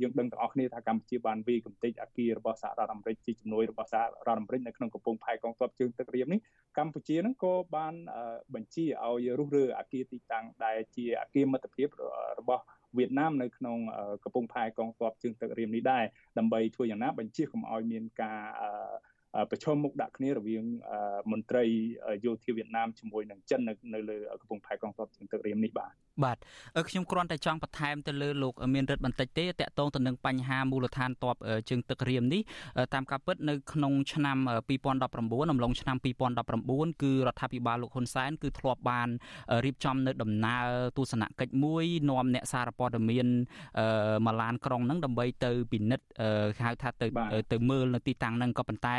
[0.00, 6.40] យើងដឹងទាំងអស់គ្នាថាកម្ពុជាបានវាយកំទេចអាគាររបស់សហរដ្ឋអាមេរិកជាជំនួយរបស់សហរដ្ឋអាមេរិកនៅក្នុងកំពង់ផែកងទ័ពជើងទឹករៀមនេះ
[6.78, 7.94] កម្ពុជានឹងក៏បាន
[8.54, 11.88] បញ្ជាឲ្យរុះរើអាគារទីតាំងដែលជាអាគារមិត្តភាព
[12.40, 12.62] របស់
[12.96, 13.78] វៀតណាមនៅក្នុង
[14.24, 16.04] កំពង់ផែកងទ័ពជើងទឹករៀមនេះដែរ
[16.38, 18.40] ដើម្បីធ្វើយ៉ាងណាបញ្ជាកុំឲ្យមានការ
[19.50, 20.64] ប្រឈមមុខដាក់គ្នារវាង
[21.32, 21.64] មន្ត្រី
[22.24, 25.92] យោធាវៀតណាមជាមួយនឹងចិននៅនៅលើកំពង់ផែកងទ័ពជើងទឹករៀមនេះបាទ
[26.24, 26.36] បាទ
[26.88, 31.36] ខ្ញុំគ្រាន់តែចង់បន្ថែមទៅលើលោកមានរិទ្ធបន្តិចទេតកតងទៅនឹងបញ្ហាមូលដ្ឋានតប
[31.70, 32.42] ជើងទឹករៀមនេះ
[32.94, 34.38] តាមការពិតនៅក្នុងឆ្នាំ
[34.94, 35.96] 2019អំឡុងឆ្នាំ
[36.44, 39.08] 2019គឺរដ្ឋាភិបាលលោកហ៊ុនសែនគឺធ្លាប់បាន
[39.64, 40.66] រៀបចំនៅដំណើរ
[40.96, 43.26] ទស្សនកិច្ចមួយនាំអ្នកសារព័ត៌មាន
[44.26, 46.06] មកឡានក្រុងហ្នឹងដើម្បីទៅពិនិត្យ
[46.66, 47.06] ហៅថាទៅ
[47.52, 48.96] ទៅមើលនៅទីតាំងហ្នឹងក៏ប៉ុន្តែ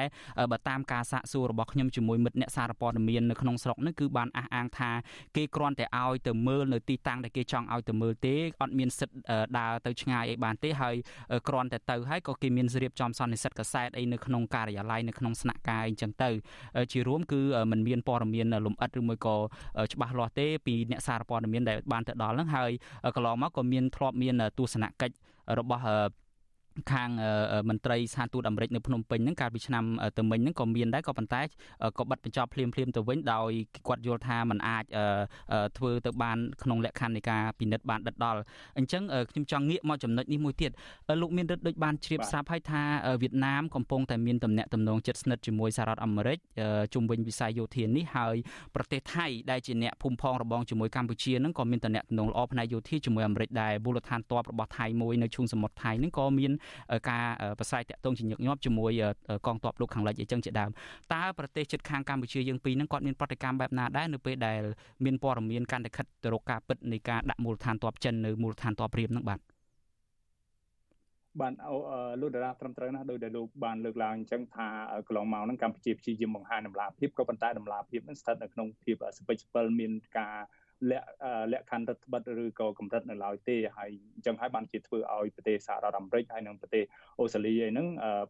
[0.52, 4.92] បើតាមការសាកសួររបស់ខ្ញុំជាមួយមិត្តអ្នកសារព័ត៌មាននៅក្នុងស្រុកហ្នឹងគឺបានអះអាងថា
[5.36, 9.16] គេគ្រាន់តែឲ្យទៅមើលនៅទីតាំងដែលគេចង់ឲ្យទៅមើលទេអត់មានសិទ្ធ
[9.58, 10.96] ដើរទៅឆ្ងាយអីបានទេហើយ
[11.48, 16.30] គ្រាន់តែទៅហើយក៏គេមានរៀបចំសន្និសីទកសែតអីនៅក្នុងការិយាល័យនៅក្នុងស្នាក់ការអីចឹងទៅ
[16.92, 17.42] ជារួមគឺ
[17.72, 19.36] มันមានព័ត៌មានលំអិតឬមួយក៏
[19.94, 22.72] ច្បាស់លាស់ទេពីអ្នកសារព័ត៌មានដែលបានទៅដល់ហ្នឹងហើយ
[23.16, 25.16] កន្លងមកក៏មានធ្លាប់មានទស្សនកិច្ច
[25.60, 25.84] របស់
[26.92, 27.10] ខាង
[27.70, 29.84] មន្ត្រីស្ថានទូតអាមេរិកនៅភ្នំពេញហ្នឹងកាលពីឆ្នាំ
[30.18, 31.42] ទៅមិញហ្នឹងក៏មានដែរក៏ប៉ុន្តែ
[32.00, 33.52] ក៏បិទបញ្ចប់ភ្លាមភ្លាមទៅវិញដោយ
[33.88, 34.84] គាត់យល់ថាมันអាច
[35.78, 38.40] ធ្វើទៅបានក្នុងលក្ខខណ្ឌនៃការពិនិត្យបានដិតដល់
[38.78, 40.72] អញ្ចឹងខ្ញុំចង់ងាកមកចំណុចនេះមួយទៀត
[41.22, 42.82] លោកមានរិទ្ធដូចបានជ្រាបស្រាប់ហើយថា
[43.22, 46.38] វៀតណាមកំពុងតែមានទំនាក់ទំនងជិតស្និទ្ធជាមួយសហរដ្ឋអាមេរិក
[46.94, 48.36] ជុំវិញវិស័យយោធានេះហើយ
[48.76, 56.52] ប្រទេសថៃដែលជាអ្នកភូមិផងរបងជាមួយកម្ពុជាហ្នឹងក៏មានទំនាក់ទំនងល្អផ្នែកយោធាជាមួយអាមេរិកដែរមូលដ្ឋានទ័ពរបស់ថៃមួយនៅឈូងសមុទ្រថៃហ្នឹងក៏មាន
[57.10, 57.26] ការ
[57.60, 58.92] ប្រស្រ័យតាក់ទងជាញឹកញាប់ជាមួយ
[59.48, 60.70] កងទ័ពលោកខាងលិចអីចឹងជាដើម
[61.14, 64.62] តើប្រទេសជិតខាងកម្ពុជាយើងពីរហ្នឹងគាត់មានប្រតិកម្មបែបណាដែរនៅពេលដែល
[65.06, 69.40] មានព័ត៌មានកាន់តែខិតទៅរកការពិតនៃការដាក់មូលដ្ឋានទ័ពចិននៅមូលដ្ឋានទ័ពព្រាមហ្នឹងបាទ
[71.42, 71.54] បាន
[72.22, 74.68] លោកតារាត្រឹមត្រូវណាស់ដោយដែលលោកបានលើកឡើងអញ្ចឹងថា
[75.08, 80.36] កន្លងមកហ្នឹងកម្ពុជាព្យាយាមបង្ហាញដំណាភាពក៏ប៉ុន្តែដំណាភាពហ្នឹងស្ថិតនៅក្នុងភាពសពេចស្ពិលមានការ
[80.92, 81.08] លក្ខ
[81.52, 86.84] លក្ខខណ្ឌរដ្ឋបတ်ឬក៏កម្រិតនៅឡើយទេហើយអញ្ចឹងហើយបានជាធ្វើឲ្យប្រទេសសហរដ្ឋអាមេរិកហើយនិងប្រទេស
[87.20, 87.88] អូស្ត្រាលីអីហ្នឹង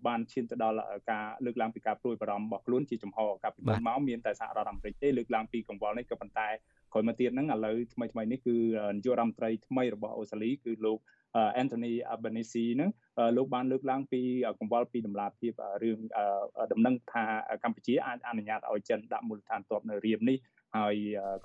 [0.08, 0.78] បានឈានទៅដល់
[1.12, 6.50] ការលើកឡើងពីការព្រួយបារម្ភរបស់ខ្លួនជាចំហកាលពីមុនមកមានតែសហរដ្ឋអាមេរិកទេលើកឡើងពីកង្វល់នេះក៏ប៉ុន្តែ
[6.94, 8.56] ក្រោយមកទៀតហ្នឹងឥឡូវថ្មីថ្មីនេះគឺ
[8.96, 11.00] នាយករដ្ឋមន្ត្រីថ្មីរបស់អូស្ត្រាលីគឺលោក
[11.62, 12.92] Anthony Albanese ហ្នឹង
[13.38, 14.22] លោកបានលើកឡើងពី
[14.60, 16.00] កង្វល់ពីដំណាភាពរឿង
[16.72, 17.24] ដំណឹងថា
[17.64, 20.38] កម្ពុជាអាចអនុញ្ញាតឲ្យចិនដាក់មូលដ្ឋានទ័ពនៅរៀមនេះ
[20.78, 20.96] ហើយ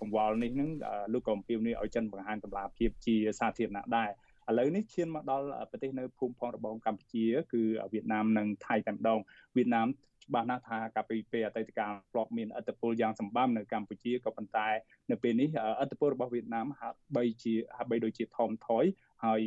[0.01, 0.71] កង្វល់នេះនឹង
[1.13, 4.11] លោកក៏អំពាវនាវឲ្យចិនបង្ហាញតម្លាភាពជាសាធារណៈដែរ
[4.51, 7.63] ឥឡូវនេះឈានមកដល់ប្រទេសនៅភូមិផងរបងកម្ពុជាគឺ
[7.93, 9.19] វៀតណាមនិងថៃតែម្ដង
[9.57, 9.89] វៀតណាម
[10.27, 14.69] ច្បាស់ណាស់ថាកាលពីពេលអតីតកាលធ្លាប់មានអធិបុលយ៉ាងសម្បំនៅកម្ពុជាក៏ប៉ុន្តែ
[15.11, 15.49] នៅពេលនេះ
[15.81, 18.85] អធិបុលរបស់វៀតណាមហាក់បីជាហាក់បីដូចជាថមថយ
[19.25, 19.43] ហើយ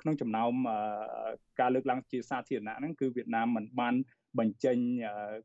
[0.00, 0.52] ក្នុងចំណោម
[1.60, 3.94] ការលើកឡើងជាសាធារណៈហ្នឹងគឺវៀតណាមមិនបាន
[4.38, 4.78] បញ្ចេញ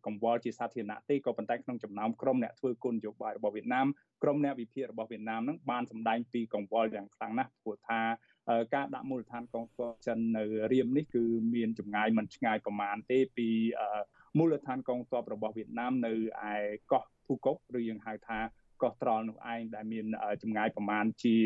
[0.05, 3.87] កង្វល់ជាសាធារណៈទេក៏ប៉ុន្តែក្នុងចំណោមក្រុមអ្នកធ្វើគោលនយោបាយរបស់វៀតណាម
[4.23, 7.99] ក្រុមអ្នកវិភាគរបស់វៀតណាមនឹងបានសម្ដែងពីកង្វល់យ៉ាងខ្លាំងណាស់ព្រោះថា
[8.73, 11.23] ការដាក់មូលដ្ឋានកងទ័ពចិននៅរៀមនេះគឺ
[11.55, 13.49] មានចម្ងាយមិនឆ្ងាយប្រមាណទេពី
[14.37, 16.13] មូលដ្ឋានកងទ័ពរបស់វៀតណាមនៅ
[16.51, 16.55] ឯ
[16.91, 18.39] កោះភូកុកឬយើងហៅថា
[18.81, 20.05] កោះត្រល់នោះឯងដែលមាន
[20.41, 21.37] ចម្ងាយប្រមាណជា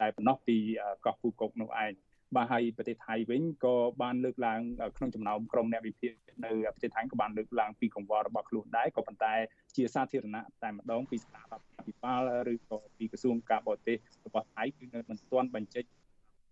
[0.00, 0.56] តែប៉ុណ្ណោះពី
[1.04, 1.92] កោះភូកុកនោះឯង
[2.36, 4.60] បាទហើយប្រទេសថៃវិញក៏បានលើកឡើង
[4.96, 6.12] ក្នុងចំណោមក្រុមអ្នកវិភាគ
[6.44, 9.34] នៅប្រទេសថៃក៏បានលើកឡើងពីកង្វល់របស់ខ្លួនដែរក៏ប៉ុន្តែ
[9.76, 12.20] ជាសាធារណៈតែម្ដងពីស្ថាប័នអភិបាល
[12.52, 15.84] ឬក៏ពីក្រសួងការបរទេសរបស់ថៃគឺនៅមិនទាន់បញ្ចេញ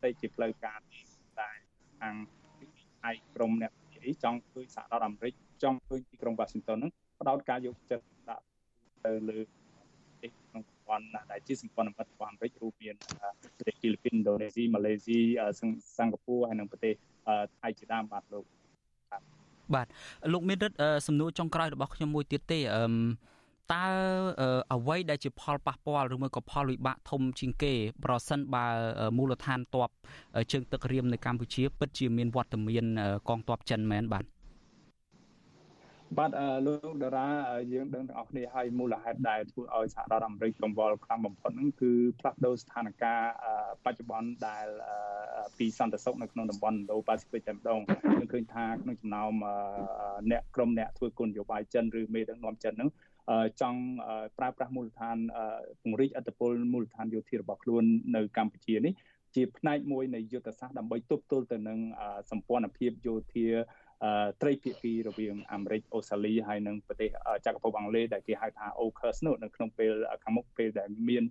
[0.03, 0.79] តែជាផ្លូវការ
[1.41, 1.51] តែ
[2.01, 2.15] ខាង
[3.03, 8.45] ថៃក្រមអ្នកវិភាគចង់ឃើញសហរដ្ឋអាមេរិកចង់ឃើញទីក្រុង Washington ហ្នឹងផ្ដោតការយកចិត្តដាក់
[9.07, 9.66] ទៅលើក្នុង
[10.87, 12.95] ព័ន្ធដែលជាសម្ព័ន្ធមិត្តរបស់អាមេរិករួមមាន
[13.59, 15.19] ប្រទេសហ្វីលីពីនឥណ្ឌូនេស៊ីម៉ាឡេស៊ី
[15.99, 16.95] សិង្ហបុរីហើយនិងប្រទេស
[17.61, 18.45] ថៃជាដើមបាទលោក
[19.75, 19.87] បាទ
[20.33, 20.77] លោកមានរិទ្ធ
[21.07, 22.85] សំណួរចុងក្រោយរបស់ខ្ញុំមួយទៀតទេអឺ
[23.75, 23.87] តើ
[24.75, 27.73] អ្វីដែលជាផលប៉ះពាល់ឬមួយក៏ផលវិបាកធំជាងគេ
[28.05, 28.67] ប្រសិនបើ
[29.17, 29.91] មូលដ្ឋានទ័ព
[30.53, 32.85] ជើងទឹករៀមនៅកម្ពុជា ពិតជាមានវត្តមាន
[33.29, 34.25] កងទ័ពចិនមែនបាទ
[36.19, 36.31] បាទ
[36.67, 37.29] លោកតារា
[37.73, 43.19] យើងដឹងទាំងអស់គ្នាហើយមូលហេតុដែលធ្វើឲ្យសហរដ្ឋអាមេរិកកង្វល់ខ្លាំងបំផុតហ្នឹងគឺផ្លាស់ប្ដូរស្ថានភាព
[43.85, 44.67] បច្ចុប្បន្នដែល
[45.59, 47.81] ពីសន្តិសុខនៅក្នុងតំបន់ឥណ្ឌូប៉ាស៊ីហ្វិកតែម្ដង
[48.15, 49.33] យើងឃើញថាក្នុងចំណោម
[50.31, 52.91] អ្នកក្រុមអ្នកធ្វើគុណនយោបាយចិនឬមេដឹកនាំចិនហ្នឹង
[53.61, 53.81] ចង់
[54.39, 55.17] ប្រើប្រាស់មូលដ្ឋាន
[55.83, 57.85] ពង្រីកអធិបុលមូលដ្ឋានយោធារបស់ខ្លួន
[58.17, 58.95] នៅកម្ពុជានេះ
[59.35, 61.79] ជាផ្នែកមួយនៃយុទ្ធសាស្ត្រដើម្បីទប់ទល់ទៅនឹង
[62.31, 63.47] សម្ព័ន្ធភាពយោធា
[64.43, 67.11] ត្រីភាគីរវាងអាមេរិកអូស្ត្រាលីហើយនិងប្រទេស
[67.47, 69.93] ចក្រភពអង់គ្លេសដែលគេហៅថា AUKUS នោះនៅក្នុងពេល
[70.23, 71.25] ខាងមុខពេលដែលមាន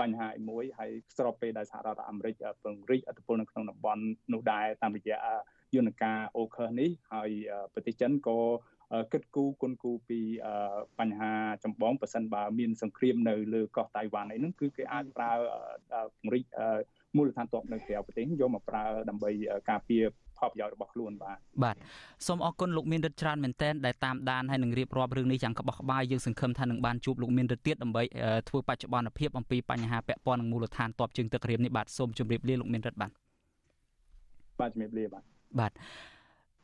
[0.00, 4.02] បញ្ហាមួយហើយស្របពេលដែលសហរដ្ឋអាមេរិកពង្រីកអធិបុលនៅក្នុងតំបន់
[4.32, 5.18] នោះដែរតាមរយៈ
[5.74, 7.30] យន្តការ AUKUS នេះហើយ
[7.72, 8.38] ប្រទេសចិនក៏
[9.12, 10.20] គិតគូរគុនគូពី
[10.98, 11.32] បញ្ហា
[11.64, 15.32] ចម្បងប៉ះសិនបើមានសង្គ្រាមនៅលើកោះតៃវ៉ាន់អីហ្នឹងគឺគេអាចប្រើ
[16.18, 16.44] ពង្រីក
[17.16, 19.30] មូលដ្ឋានទ័ពនៅក្រៅប្រទេសយកមកប្រើដើម្បី
[19.70, 20.04] ការពារ
[20.38, 21.76] ផលប្រយោជន៍របស់ខ្លួនបាទបាទ
[22.26, 28.02] សូមអរគុណលោកមានរិទ្ធច្រើនមែនទែនដែលតាមដានហើយនឹងរៀបរាប់រឿងនេះយ៉ាងក្បោះក្បាយយើងសង្ឃឹមថានឹងបានជួបលោកមានរិទ្ធទៀតដើម្បី
[28.48, 33.10] ធ្វើបច្ចុប្បន្នភាពអំពីបញ្ហាពាក់ព័ន្ធនឹងមូលដ្ឋានទ័ពជើងទឹករៀមនេះបាទសូមជម្រាបលាលោកមានរិទ្ធបាទ
[34.60, 35.22] បាទជំរាបលាបាទ
[35.60, 35.72] បាទ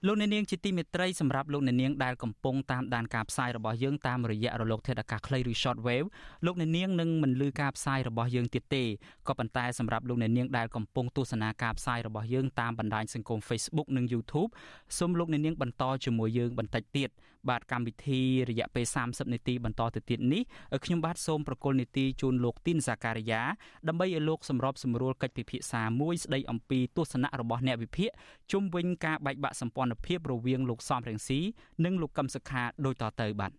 [0.07, 6.09] លោកអ្នកនាងជាទីមេត្រីសម្រាប់លោកអ្នកនាងដែលកំពុងតាមដានការផ្សាយរបស់យើងតាមរយៈរលកធាតុអាកាសខ្លីឬ short wave
[6.46, 8.84] លោកអ្នកនាងនឹងមិនលឺការផ្សាយរបស់យើងទៀតទេ
[9.28, 14.51] ក៏ប៉ុន្តែសម្រាប់លោកអ្នកនាងដែលកំពុងទស្សនាការផ្សាយរបស់យើងតាមបណ្ដាញសង្គម Facebook និង YouTube
[14.98, 17.09] សូមលោកអ្នកនាងបន្តជាមួយយើងបន្តិចទៀត
[17.49, 18.20] បាទកម្មវិធី
[18.51, 20.43] រយៈពេល30នាទីបន្តទៅទៀតនេះ
[20.84, 23.43] ខ្ញុំបាទសូមប្រកុលនីតិជូនលោកទីនសាការីយ៉ា
[23.88, 28.11] ដើម្បីឲ្យលោកសម្របសម្រួលកិច្ចពិភាក្សាមួយស្ដីអំពីទស្សនៈរបស់អ្នកវិភាគ
[28.53, 31.41] ជុំវិញការបែកបាក់សម្ព័ន្ធភាពរវាងលោកសំរងស៊ី
[31.84, 33.53] និងលោកកឹមសុខាដូចតទៅបាទ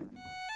[0.00, 0.49] thank you